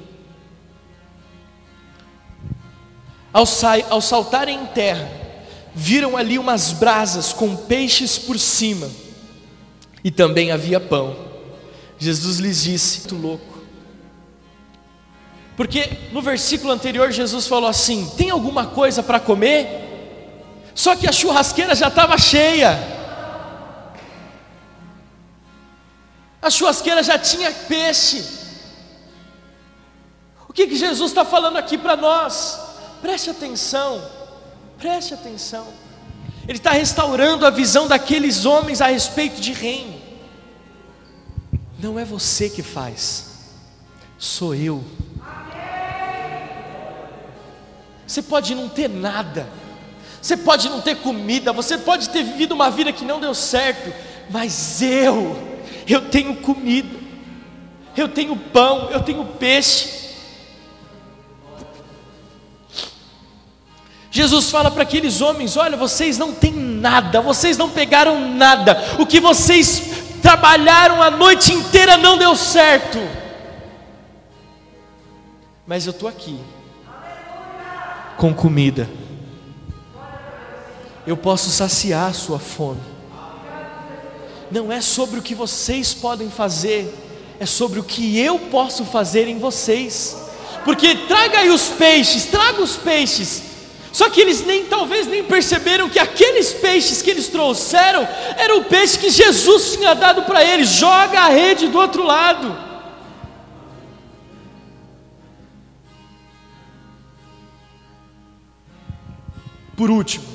Ao, 3.33 3.45
ao 3.91 4.01
saltarem 4.01 4.63
em 4.63 4.67
terra, 4.67 5.11
viram 5.75 6.17
ali 6.17 6.39
umas 6.39 6.73
brasas 6.73 7.35
com 7.35 7.55
peixes 7.55 8.19
por 8.19 8.39
cima, 8.39 8.91
e 10.03 10.11
também 10.11 10.53
havia 10.53 10.81
pão. 10.81 11.15
Jesus 11.99 12.39
lhes 12.39 12.63
disse: 12.63 13.01
muito 13.01 13.17
louco. 13.17 13.56
Porque 15.57 16.11
no 16.13 16.21
versículo 16.21 16.73
anterior 16.73 17.11
Jesus 17.11 17.47
falou 17.47 17.69
assim: 17.69 18.13
tem 18.17 18.31
alguma 18.31 18.67
coisa 18.67 19.03
para 19.03 19.19
comer? 19.19 19.85
Só 20.75 20.95
que 20.95 21.09
a 21.09 21.13
churrasqueira 21.13 21.75
já 21.75 21.89
estava 21.89 22.19
cheia. 22.19 22.79
A 26.43 26.51
churrasqueira 26.51 27.03
já 27.03 27.19
tinha 27.19 27.51
peixe. 27.51 28.23
O 30.47 30.53
que, 30.53 30.67
que 30.67 30.77
Jesus 30.77 31.11
está 31.11 31.25
falando 31.25 31.57
aqui 31.57 31.79
para 31.79 31.97
nós? 31.97 32.61
Preste 33.01 33.31
atenção, 33.31 34.03
preste 34.79 35.15
atenção. 35.15 35.67
Ele 36.47 36.59
está 36.59 36.71
restaurando 36.71 37.47
a 37.47 37.51
visão 37.51 37.89
daqueles 37.89 38.45
homens 38.45 38.81
a 38.81 38.87
respeito 38.87 39.41
de 39.41 39.53
reino. 39.53 40.01
Não 41.79 41.99
é 41.99 42.05
você 42.05 42.49
que 42.49 42.63
faz, 42.63 43.27
sou 44.19 44.55
eu. 44.55 44.85
Você 48.07 48.23
pode 48.23 48.55
não 48.55 48.69
ter 48.69 48.89
nada, 48.89 49.49
você 50.23 50.37
pode 50.37 50.69
não 50.69 50.81
ter 50.81 50.97
comida, 50.97 51.53
você 51.53 51.77
pode 51.77 52.09
ter 52.09 52.23
vivido 52.23 52.53
uma 52.53 52.71
vida 52.71 52.93
que 52.93 53.05
não 53.05 53.21
deu 53.21 53.35
certo, 53.35 53.93
mas 54.31 54.81
eu, 54.81 55.37
eu 55.87 56.09
tenho 56.09 56.37
comida, 56.37 56.97
eu 57.97 58.09
tenho 58.09 58.37
pão, 58.37 58.91
eu 58.91 59.01
tenho 59.01 59.25
peixe. 59.25 60.07
Jesus 64.11 64.51
fala 64.51 64.71
para 64.71 64.83
aqueles 64.83 65.21
homens: 65.21 65.57
olha, 65.57 65.77
vocês 65.77 66.17
não 66.17 66.33
têm 66.33 66.53
nada, 66.53 67.21
vocês 67.21 67.59
não 67.59 67.69
pegaram 67.69 68.29
nada, 68.31 68.83
o 68.99 69.05
que 69.05 69.21
vocês 69.21 70.07
trabalharam 70.23 71.03
a 71.03 71.11
noite 71.11 71.53
inteira 71.53 71.97
não 71.97 72.17
deu 72.17 72.35
certo. 72.35 72.99
Mas 75.67 75.87
eu 75.87 75.91
estou 75.91 76.09
aqui, 76.09 76.41
com 78.17 78.35
comida, 78.35 78.89
eu 81.07 81.17
posso 81.17 81.51
saciar 81.51 82.11
a 82.11 82.13
sua 82.13 82.39
fome. 82.39 82.81
Não 84.51 84.73
é 84.73 84.81
sobre 84.81 85.19
o 85.19 85.23
que 85.23 85.35
vocês 85.35 85.93
podem 85.95 86.31
fazer, 86.31 86.93
é 87.39 87.47
sobre 87.47 87.79
o 87.79 87.85
que 87.85 88.19
eu 88.19 88.39
posso 88.39 88.85
fazer 88.85 89.29
em 89.29 89.39
vocês. 89.39 90.17
Porque 90.65 90.95
traga 91.07 91.41
aí 91.41 91.51
os 91.51 91.69
peixes, 91.69 92.25
traga 92.25 92.61
os 92.61 92.77
peixes, 92.77 93.43
Só 93.93 94.11
que 94.11 94.21
eles 94.21 94.45
nem 94.45 94.67
talvez 94.67 95.07
nem 95.07 95.25
perceberam 95.25 95.89
que 95.89 95.99
aqueles 95.99 96.53
peixes 96.53 97.01
que 97.01 97.11
eles 97.11 97.29
trouxeram 97.29 98.07
era 98.37 98.55
o 98.55 98.65
peixe 98.65 98.99
que 98.99 99.09
Jesus 99.09 99.73
tinha 99.73 99.95
dado 99.95 100.25
para 100.25 100.45
eles. 100.45 100.69
Joga 100.69 101.21
a 101.21 101.29
rede 101.29 101.69
do 101.69 101.79
outro 101.79 102.03
lado. 102.03 102.66
Por 109.77 109.91
último, 109.91 110.27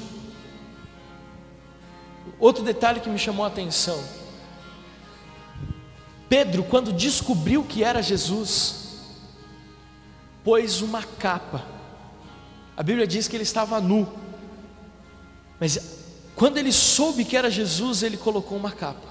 outro 2.39 2.63
detalhe 2.63 2.99
que 2.99 3.09
me 3.09 3.17
chamou 3.17 3.43
a 3.43 3.47
atenção. 3.47 4.01
Pedro, 6.29 6.63
quando 6.63 6.93
descobriu 6.93 7.63
que 7.63 7.83
era 7.83 8.01
Jesus, 8.01 8.99
pôs 10.43 10.81
uma 10.81 11.03
capa 11.03 11.81
a 12.75 12.83
Bíblia 12.83 13.05
diz 13.05 13.27
que 13.27 13.35
ele 13.35 13.43
estava 13.43 13.79
nu. 13.79 14.11
Mas 15.59 15.99
quando 16.35 16.57
ele 16.57 16.71
soube 16.71 17.23
que 17.23 17.37
era 17.37 17.47
Jesus, 17.51 18.01
ele 18.01 18.17
colocou 18.17 18.57
uma 18.57 18.71
capa. 18.71 19.07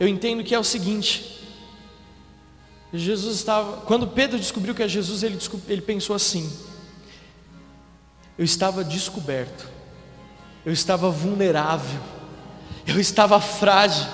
Eu 0.00 0.08
entendo 0.08 0.42
que 0.42 0.54
é 0.54 0.58
o 0.58 0.64
seguinte: 0.64 1.46
Jesus 2.92 3.36
estava, 3.36 3.82
quando 3.82 4.06
Pedro 4.08 4.38
descobriu 4.38 4.74
que 4.74 4.82
é 4.82 4.88
Jesus, 4.88 5.22
ele, 5.22 5.38
ele 5.68 5.82
pensou 5.82 6.16
assim: 6.16 6.50
eu 8.38 8.44
estava 8.44 8.82
descoberto, 8.82 9.68
eu 10.64 10.72
estava 10.72 11.10
vulnerável, 11.10 12.00
eu 12.86 12.98
estava 13.00 13.40
frágil, 13.40 14.06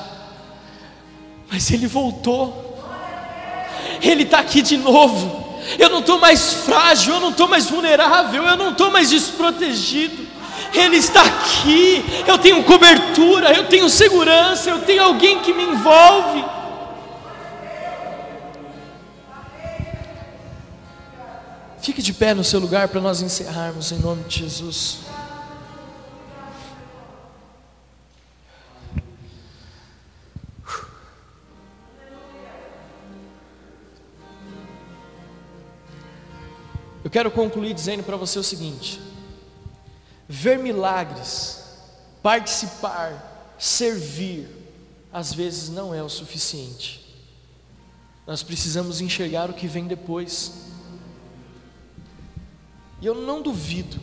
mas 1.51 1.71
ele 1.71 1.87
voltou, 1.87 2.79
ele 4.03 4.23
está 4.23 4.39
aqui 4.39 4.63
de 4.63 4.77
novo. 4.77 5.49
Eu 5.79 5.91
não 5.91 6.01
estou 6.01 6.19
mais 6.19 6.53
frágil, 6.53 7.15
eu 7.15 7.21
não 7.21 7.31
estou 7.31 7.47
mais 7.47 7.67
vulnerável, 7.67 8.43
eu 8.45 8.57
não 8.57 8.71
estou 8.71 8.91
mais 8.91 9.11
desprotegido. 9.11 10.27
Ele 10.73 10.97
está 10.97 11.23
aqui, 11.23 12.05
eu 12.27 12.39
tenho 12.39 12.63
cobertura, 12.65 13.53
eu 13.53 13.67
tenho 13.67 13.89
segurança, 13.89 14.71
eu 14.71 14.81
tenho 14.83 15.03
alguém 15.03 15.41
que 15.41 15.53
me 15.53 15.65
envolve. 15.65 16.45
Fique 21.91 22.03
de 22.03 22.13
pé 22.13 22.35
no 22.35 22.45
seu 22.45 22.61
lugar 22.61 22.87
para 22.87 23.01
nós 23.01 23.21
encerrarmos 23.21 23.91
em 23.91 23.99
nome 23.99 24.23
de 24.23 24.39
Jesus. 24.39 24.99
Eu 37.03 37.11
quero 37.11 37.29
concluir 37.33 37.75
dizendo 37.75 38.05
para 38.05 38.17
você 38.17 38.39
o 38.39 38.45
seguinte: 38.45 39.01
ver 40.29 40.61
milagres, 40.61 41.65
participar, 42.23 43.57
servir, 43.59 44.49
às 45.13 45.35
vezes 45.35 45.69
não 45.69 45.93
é 45.93 46.01
o 46.01 46.09
suficiente. 46.09 47.05
Nós 48.29 48.45
precisamos 48.45 49.01
enxergar 49.01 49.51
o 49.51 49.55
que 49.55 49.67
vem 49.67 49.89
depois. 49.89 50.71
E 53.01 53.07
eu 53.07 53.15
não 53.15 53.41
duvido 53.41 53.99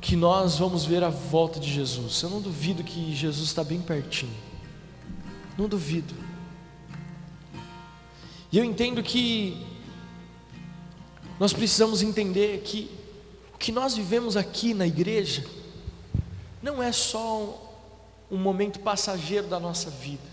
que 0.00 0.14
nós 0.14 0.58
vamos 0.58 0.84
ver 0.84 1.02
a 1.02 1.08
volta 1.08 1.58
de 1.58 1.72
Jesus. 1.72 2.22
Eu 2.22 2.30
não 2.30 2.40
duvido 2.40 2.84
que 2.84 3.14
Jesus 3.14 3.48
está 3.48 3.64
bem 3.64 3.80
pertinho. 3.80 4.34
Não 5.56 5.68
duvido. 5.68 6.14
E 8.52 8.58
eu 8.58 8.64
entendo 8.64 9.02
que 9.02 9.66
nós 11.38 11.52
precisamos 11.52 12.02
entender 12.02 12.60
que 12.62 12.90
o 13.54 13.58
que 13.58 13.72
nós 13.72 13.96
vivemos 13.96 14.36
aqui 14.36 14.72
na 14.72 14.86
igreja 14.86 15.44
não 16.62 16.82
é 16.82 16.92
só 16.92 17.64
um 18.30 18.36
momento 18.36 18.80
passageiro 18.80 19.46
da 19.46 19.58
nossa 19.58 19.90
vida, 19.90 20.28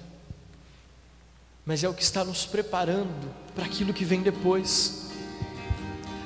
mas 1.66 1.84
é 1.84 1.90
o 1.90 1.94
que 1.94 2.04
está 2.04 2.24
nos 2.24 2.46
preparando 2.46 3.34
para 3.54 3.66
aquilo 3.66 3.94
que 3.94 4.04
vem 4.04 4.22
depois 4.22 5.05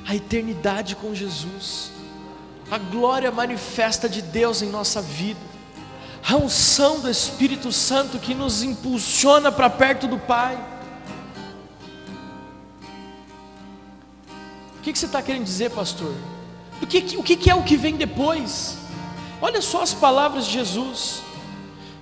a 0.10 0.16
eternidade 0.16 0.96
com 0.96 1.14
Jesus, 1.14 1.92
a 2.72 2.80
glória 2.80 3.32
manifesta 3.32 4.10
de 4.10 4.24
Deus 4.24 4.64
em 4.64 4.68
nossa 4.68 5.04
vida, 5.04 5.40
a 6.28 6.36
unção 6.36 7.00
do 7.00 7.08
Espírito 7.08 7.72
Santo 7.72 8.18
que 8.18 8.34
nos 8.34 8.64
impulsiona 8.64 9.52
para 9.52 9.70
perto 9.70 10.08
do 10.08 10.18
Pai. 10.18 10.58
O 14.80 14.82
que, 14.82 14.98
você 14.98 15.06
está 15.06 15.22
querendo 15.22 15.44
dizer, 15.44 15.70
pastor? 15.70 16.16
O, 16.82 16.88
que, 16.88 17.16
o 17.16 17.22
que 17.22 17.48
é 17.48 17.54
o 17.54 17.62
que 17.62 17.78
vem 17.78 17.96
depois? 17.96 18.80
Olha 19.40 19.62
só 19.62 19.84
as 19.84 19.94
palavras 19.94 20.48
de 20.48 20.54
Jesus. 20.54 21.22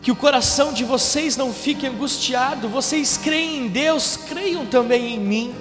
Que 0.01 0.13
o 0.13 0.15
coração 0.15 0.71
de 0.71 0.85
vocês 0.85 1.35
não 1.35 1.51
fique 1.51 1.85
angustiado, 1.85 2.69
vocês 2.69 3.17
creem 3.17 3.65
em 3.65 3.67
Deus, 3.67 4.15
creiam 4.15 4.65
também 4.65 5.15
em 5.15 5.19
mim. 5.19 5.55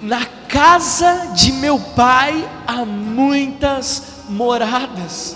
Na 0.00 0.24
casa 0.52 1.30
de 1.34 1.50
meu 1.50 1.80
pai 1.80 2.46
há 2.66 2.84
muitas 2.84 4.02
moradas. 4.28 5.34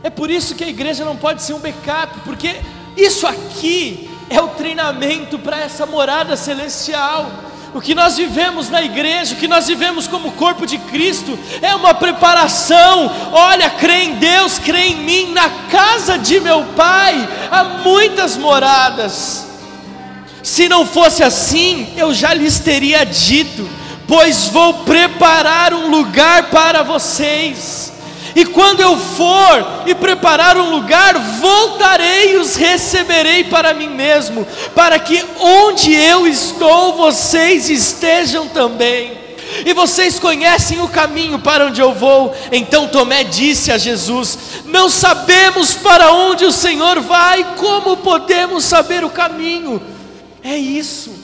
É 0.00 0.08
por 0.08 0.30
isso 0.30 0.54
que 0.54 0.62
a 0.62 0.68
igreja 0.68 1.04
não 1.04 1.16
pode 1.16 1.42
ser 1.42 1.52
um 1.52 1.58
backup, 1.58 2.20
porque 2.24 2.60
isso 2.96 3.26
aqui 3.26 4.08
é 4.30 4.40
o 4.40 4.50
treinamento 4.50 5.40
para 5.40 5.58
essa 5.58 5.84
morada 5.84 6.36
celestial. 6.36 7.28
O 7.74 7.80
que 7.80 7.96
nós 7.96 8.16
vivemos 8.16 8.70
na 8.70 8.80
igreja, 8.80 9.34
o 9.34 9.38
que 9.38 9.48
nós 9.48 9.66
vivemos 9.66 10.06
como 10.06 10.30
corpo 10.32 10.64
de 10.64 10.78
Cristo, 10.78 11.36
é 11.60 11.74
uma 11.74 11.94
preparação. 11.94 13.10
Olha, 13.32 13.70
crê 13.70 14.04
em 14.04 14.14
Deus, 14.14 14.60
crê 14.60 14.88
em 14.88 14.96
mim, 14.98 15.32
na 15.32 15.50
casa 15.68 16.16
de 16.16 16.38
meu 16.38 16.64
Pai 16.76 17.28
há 17.50 17.64
muitas 17.64 18.36
moradas. 18.36 19.51
Se 20.42 20.68
não 20.68 20.84
fosse 20.84 21.22
assim, 21.22 21.92
eu 21.96 22.12
já 22.12 22.34
lhes 22.34 22.58
teria 22.58 23.04
dito, 23.04 23.68
pois 24.08 24.48
vou 24.48 24.74
preparar 24.84 25.72
um 25.72 25.88
lugar 25.88 26.50
para 26.50 26.82
vocês. 26.82 27.92
E 28.34 28.44
quando 28.46 28.80
eu 28.80 28.96
for 28.96 29.84
e 29.86 29.94
preparar 29.94 30.56
um 30.56 30.70
lugar, 30.70 31.18
voltarei 31.18 32.34
e 32.34 32.36
os 32.38 32.56
receberei 32.56 33.44
para 33.44 33.74
mim 33.74 33.88
mesmo, 33.88 34.46
para 34.74 34.98
que 34.98 35.22
onde 35.38 35.94
eu 35.94 36.26
estou, 36.26 36.94
vocês 36.94 37.68
estejam 37.68 38.48
também. 38.48 39.20
E 39.66 39.74
vocês 39.74 40.18
conhecem 40.18 40.80
o 40.80 40.88
caminho 40.88 41.38
para 41.38 41.66
onde 41.66 41.80
eu 41.80 41.92
vou. 41.92 42.34
Então 42.50 42.88
Tomé 42.88 43.22
disse 43.22 43.70
a 43.70 43.76
Jesus: 43.76 44.38
Não 44.64 44.88
sabemos 44.88 45.74
para 45.74 46.10
onde 46.10 46.46
o 46.46 46.52
Senhor 46.52 47.00
vai, 47.00 47.44
como 47.58 47.98
podemos 47.98 48.64
saber 48.64 49.04
o 49.04 49.10
caminho? 49.10 49.91
É 50.42 50.56
isso. 50.56 51.14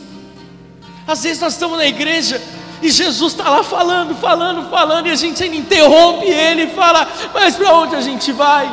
Às 1.07 1.23
vezes 1.23 1.41
nós 1.41 1.55
estamos 1.55 1.79
na 1.79 1.87
igreja 1.87 2.41
e 2.81 2.91
Jesus 2.91 3.33
está 3.33 3.49
lá 3.49 3.65
falando, 3.65 4.15
falando, 4.15 4.71
falando, 4.71 5.07
e 5.07 5.11
a 5.11 5.17
gente 5.17 5.43
ainda 5.43 5.57
interrompe 5.57 6.27
ele 6.27 6.65
e 6.65 6.71
fala: 6.71 7.09
Mas 7.35 7.57
para 7.57 7.75
onde 7.75 7.97
a 7.97 8.01
gente 8.01 8.31
vai? 8.33 8.71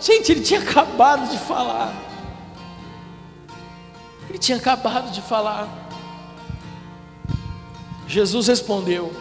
Gente, 0.00 0.32
ele 0.32 0.40
tinha 0.40 0.60
acabado 0.60 1.28
de 1.28 1.38
falar. 1.38 1.92
Ele 4.28 4.38
tinha 4.38 4.56
acabado 4.56 5.10
de 5.10 5.20
falar. 5.20 5.68
Jesus 8.06 8.46
respondeu: 8.46 9.12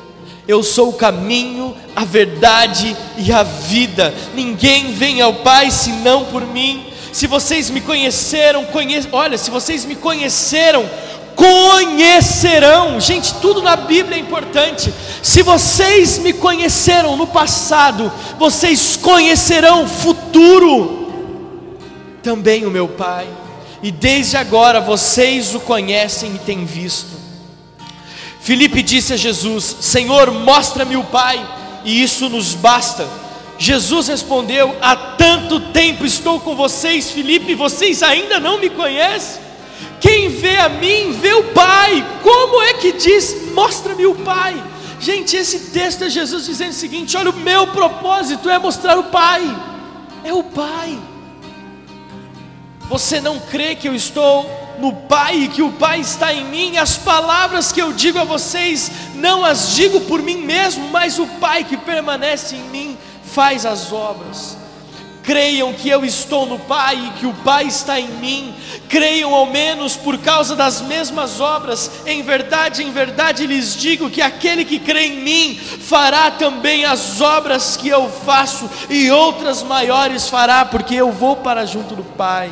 Eu 0.48 0.64
sou 0.64 0.90
o 0.90 0.94
caminho, 0.94 1.76
a 1.96 2.06
verdade 2.06 2.96
e 3.18 3.32
a 3.34 3.44
vida. 3.44 4.14
Ninguém 4.34 4.94
vem 4.94 5.22
ao 5.22 5.34
Pai 5.34 5.70
senão 5.70 6.26
por 6.26 6.46
mim. 6.46 6.94
Se 7.12 7.28
vocês 7.28 7.70
me 7.70 7.82
conheceram, 7.82 8.66
conhe... 8.66 9.08
olha, 9.12 9.38
se 9.38 9.50
vocês 9.50 9.86
me 9.86 9.96
conheceram, 9.96 10.90
conhecerão. 11.36 13.00
Gente, 13.00 13.36
tudo 13.36 13.62
na 13.62 13.76
Bíblia 13.76 14.18
é 14.18 14.20
importante. 14.20 14.94
Se 15.22 15.44
vocês 15.44 16.18
me 16.18 16.34
conheceram 16.34 17.16
no 17.16 17.28
passado, 17.28 18.12
vocês 18.38 18.98
conhecerão 18.98 19.88
futuro 19.88 20.98
também 22.24 22.66
o 22.66 22.72
meu 22.72 22.88
Pai. 22.88 23.28
E 23.82 23.92
desde 23.92 24.36
agora 24.36 24.82
vocês 24.82 25.54
o 25.54 25.60
conhecem 25.60 26.36
e 26.36 26.40
têm 26.40 26.66
visto. 26.66 27.16
Filipe 28.42 28.82
disse 28.82 29.14
a 29.14 29.18
Jesus: 29.18 29.78
Senhor, 29.82 30.32
mostra-me 30.32 30.98
o 30.98 31.04
Pai, 31.04 31.46
e 31.86 32.02
isso 32.02 32.28
nos 32.28 32.54
basta. 32.54 33.08
Jesus 33.58 34.08
respondeu: 34.08 34.76
Há 34.82 34.96
tanto 34.96 35.60
tempo 35.72 36.06
estou 36.06 36.40
com 36.40 36.56
vocês, 36.56 37.12
Filipe, 37.12 37.52
e 37.52 37.56
vocês 37.56 38.04
ainda 38.04 38.40
não 38.40 38.60
me 38.60 38.70
conhecem. 38.70 39.42
Quem 40.00 40.30
vê 40.30 40.58
a 40.58 40.70
mim, 40.70 41.12
vê 41.14 41.34
o 41.34 41.46
Pai. 41.46 42.06
Como 42.22 42.62
é 42.62 42.74
que 42.76 42.94
diz, 42.94 43.52
mostra-me 43.54 44.06
o 44.06 44.16
Pai? 44.16 44.62
Gente, 45.00 45.36
esse 45.36 45.72
texto 45.72 46.04
é 46.04 46.10
Jesus 46.10 46.46
dizendo 46.46 46.72
o 46.72 46.74
seguinte: 46.74 47.18
olha, 47.18 47.32
o 47.32 47.38
meu 47.38 47.68
propósito 47.68 48.50
é 48.50 48.60
mostrar 48.60 48.98
o 48.98 49.06
Pai, 49.06 49.44
é 50.24 50.34
o 50.34 50.44
Pai. 50.44 50.98
Você 52.90 53.20
não 53.20 53.40
crê 53.40 53.76
que 53.76 53.88
eu 53.88 53.96
estou 53.96 54.50
no 54.80 54.94
Pai 54.94 55.36
e 55.36 55.48
que 55.48 55.62
o 55.62 55.74
Pai 55.74 56.00
está 56.00 56.32
em 56.32 56.46
mim, 56.46 56.78
as 56.78 56.96
palavras 56.96 57.72
que 57.72 57.82
eu 57.82 57.92
digo 57.92 58.20
a 58.20 58.24
vocês, 58.24 58.92
não 59.16 59.44
as 59.44 59.76
digo 59.76 60.00
por 60.02 60.22
mim 60.22 60.38
mesmo, 60.38 60.88
mas 60.90 61.20
o 61.20 61.26
Pai 61.26 61.64
que 61.64 61.76
permanece 61.76 62.56
em 62.56 62.64
mim 62.70 62.87
faz 63.38 63.68
as 63.68 63.94
obras. 63.94 64.58
Creiam 65.22 65.72
que 65.72 65.88
eu 65.88 66.04
estou 66.04 66.48
no 66.48 66.58
Pai 66.58 66.96
e 66.96 67.20
que 67.20 67.28
o 67.28 67.34
Pai 67.34 67.66
está 67.66 68.00
em 68.00 68.08
mim, 68.08 68.56
creiam 68.90 69.36
ao 69.36 69.46
menos 69.46 69.96
por 69.96 70.18
causa 70.18 70.56
das 70.56 70.82
mesmas 70.82 71.40
obras. 71.40 71.92
Em 72.08 72.24
verdade, 72.24 72.82
em 72.82 72.92
verdade 72.92 73.46
lhes 73.46 73.76
digo 73.76 74.10
que 74.10 74.24
aquele 74.24 74.66
que 74.66 74.80
crê 74.80 75.06
em 75.06 75.22
mim 75.22 75.56
fará 75.56 76.32
também 76.32 76.84
as 76.84 77.22
obras 77.22 77.78
que 77.78 77.90
eu 77.90 78.10
faço, 78.10 78.68
e 78.90 79.12
outras 79.12 79.62
maiores 79.62 80.28
fará, 80.28 80.66
porque 80.66 80.96
eu 80.96 81.12
vou 81.12 81.36
para 81.36 81.64
junto 81.64 81.96
do 81.96 82.04
Pai. 82.04 82.52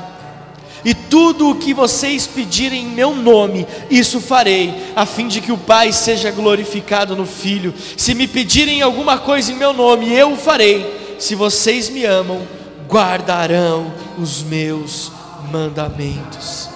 E 0.85 0.93
tudo 0.93 1.49
o 1.49 1.55
que 1.55 1.73
vocês 1.73 2.27
pedirem 2.27 2.83
em 2.83 2.89
meu 2.89 3.15
nome, 3.15 3.65
isso 3.89 4.21
farei, 4.21 4.71
a 4.95 5.03
fim 5.03 5.27
de 5.27 5.41
que 5.41 5.51
o 5.51 5.57
Pai 5.57 5.91
seja 5.91 6.29
glorificado 6.29 7.15
no 7.15 7.25
Filho. 7.25 7.73
Se 7.97 8.13
me 8.13 8.27
pedirem 8.27 8.83
alguma 8.83 9.17
coisa 9.17 9.51
em 9.51 9.55
meu 9.55 9.73
nome, 9.73 10.13
eu 10.13 10.33
o 10.33 10.37
farei. 10.37 11.17
Se 11.17 11.33
vocês 11.33 11.89
me 11.89 12.05
amam, 12.05 12.47
guardarão 12.87 13.91
os 14.19 14.43
meus 14.43 15.11
mandamentos. 15.51 16.69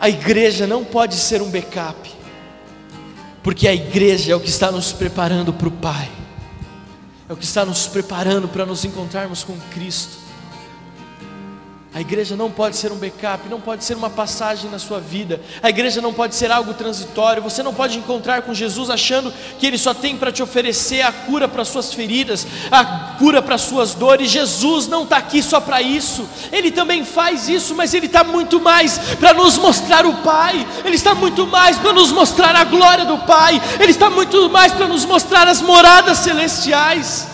A 0.00 0.08
igreja 0.08 0.66
não 0.66 0.84
pode 0.84 1.16
ser 1.16 1.42
um 1.42 1.50
backup, 1.50 2.10
porque 3.42 3.68
a 3.68 3.74
igreja 3.74 4.32
é 4.32 4.36
o 4.36 4.40
que 4.40 4.48
está 4.48 4.70
nos 4.70 4.90
preparando 4.90 5.52
para 5.52 5.68
o 5.68 5.72
Pai, 5.72 6.08
é 7.28 7.32
o 7.32 7.36
que 7.36 7.44
está 7.44 7.64
nos 7.66 7.86
preparando 7.86 8.48
para 8.48 8.64
nos 8.64 8.86
encontrarmos 8.86 9.44
com 9.44 9.54
Cristo. 9.70 10.17
A 11.94 12.02
igreja 12.02 12.36
não 12.36 12.50
pode 12.50 12.76
ser 12.76 12.92
um 12.92 12.96
backup, 12.96 13.48
não 13.48 13.60
pode 13.60 13.82
ser 13.82 13.96
uma 13.96 14.10
passagem 14.10 14.70
na 14.70 14.78
sua 14.78 15.00
vida. 15.00 15.40
A 15.62 15.70
igreja 15.70 16.02
não 16.02 16.12
pode 16.12 16.34
ser 16.34 16.50
algo 16.52 16.74
transitório. 16.74 17.42
Você 17.42 17.62
não 17.62 17.72
pode 17.72 17.98
encontrar 17.98 18.42
com 18.42 18.52
Jesus 18.52 18.90
achando 18.90 19.32
que 19.58 19.66
ele 19.66 19.78
só 19.78 19.94
tem 19.94 20.14
para 20.14 20.30
te 20.30 20.42
oferecer 20.42 21.00
a 21.00 21.10
cura 21.10 21.48
para 21.48 21.64
suas 21.64 21.94
feridas, 21.94 22.46
a 22.70 22.84
cura 23.18 23.40
para 23.40 23.56
suas 23.56 23.94
dores. 23.94 24.30
Jesus 24.30 24.86
não 24.86 25.04
está 25.04 25.16
aqui 25.16 25.42
só 25.42 25.60
para 25.60 25.80
isso. 25.80 26.28
Ele 26.52 26.70
também 26.70 27.06
faz 27.06 27.48
isso, 27.48 27.74
mas 27.74 27.94
ele 27.94 28.06
está 28.06 28.22
muito 28.22 28.60
mais 28.60 28.98
para 29.18 29.32
nos 29.32 29.56
mostrar 29.56 30.04
o 30.04 30.16
Pai. 30.18 30.66
Ele 30.84 30.94
está 30.96 31.14
muito 31.14 31.46
mais 31.46 31.78
para 31.78 31.94
nos 31.94 32.12
mostrar 32.12 32.54
a 32.54 32.64
glória 32.64 33.06
do 33.06 33.16
Pai. 33.18 33.60
Ele 33.80 33.90
está 33.90 34.10
muito 34.10 34.50
mais 34.50 34.72
para 34.74 34.86
nos 34.86 35.06
mostrar 35.06 35.48
as 35.48 35.62
moradas 35.62 36.18
celestiais. 36.18 37.26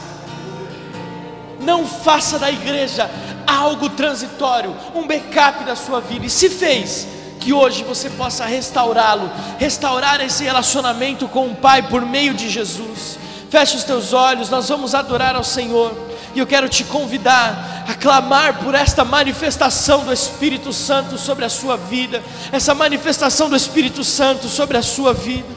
Não 1.61 1.85
faça 1.85 2.39
da 2.39 2.51
igreja 2.53 3.11
algo 3.47 3.89
transitório, 3.91 4.75
um 4.95 5.07
backup 5.07 5.65
da 5.65 5.77
sua 5.77 6.01
vida, 6.01 6.27
e 6.27 6.31
se 6.31 6.51
fez, 6.51 7.07
que 7.45 7.53
hoje 7.53 7.85
você 7.85 8.09
possa 8.11 8.47
restaurá-lo, 8.47 9.31
restaurar 9.59 10.21
esse 10.23 10.45
relacionamento 10.45 11.29
com 11.29 11.49
o 11.49 11.55
Pai 11.55 11.83
por 11.83 12.01
meio 12.01 12.33
de 12.33 12.49
Jesus. 12.49 13.19
Feche 13.51 13.77
os 13.77 13.85
teus 13.85 14.13
olhos, 14.15 14.49
nós 14.49 14.69
vamos 14.69 14.95
adorar 14.95 15.37
ao 15.37 15.45
Senhor. 15.45 15.95
E 16.35 16.39
eu 16.39 16.47
quero 16.47 16.69
te 16.69 16.83
convidar 16.85 17.85
a 17.87 17.95
clamar 17.95 18.59
por 18.59 18.75
esta 18.75 19.05
manifestação 19.05 20.05
do 20.05 20.13
Espírito 20.13 20.73
Santo 20.73 21.17
sobre 21.19 21.45
a 21.45 21.49
sua 21.49 21.77
vida, 21.77 22.23
essa 22.51 22.75
manifestação 22.75 23.49
do 23.49 23.55
Espírito 23.55 24.03
Santo 24.03 24.49
sobre 24.49 24.77
a 24.77 24.83
sua 24.83 25.13
vida. 25.13 25.54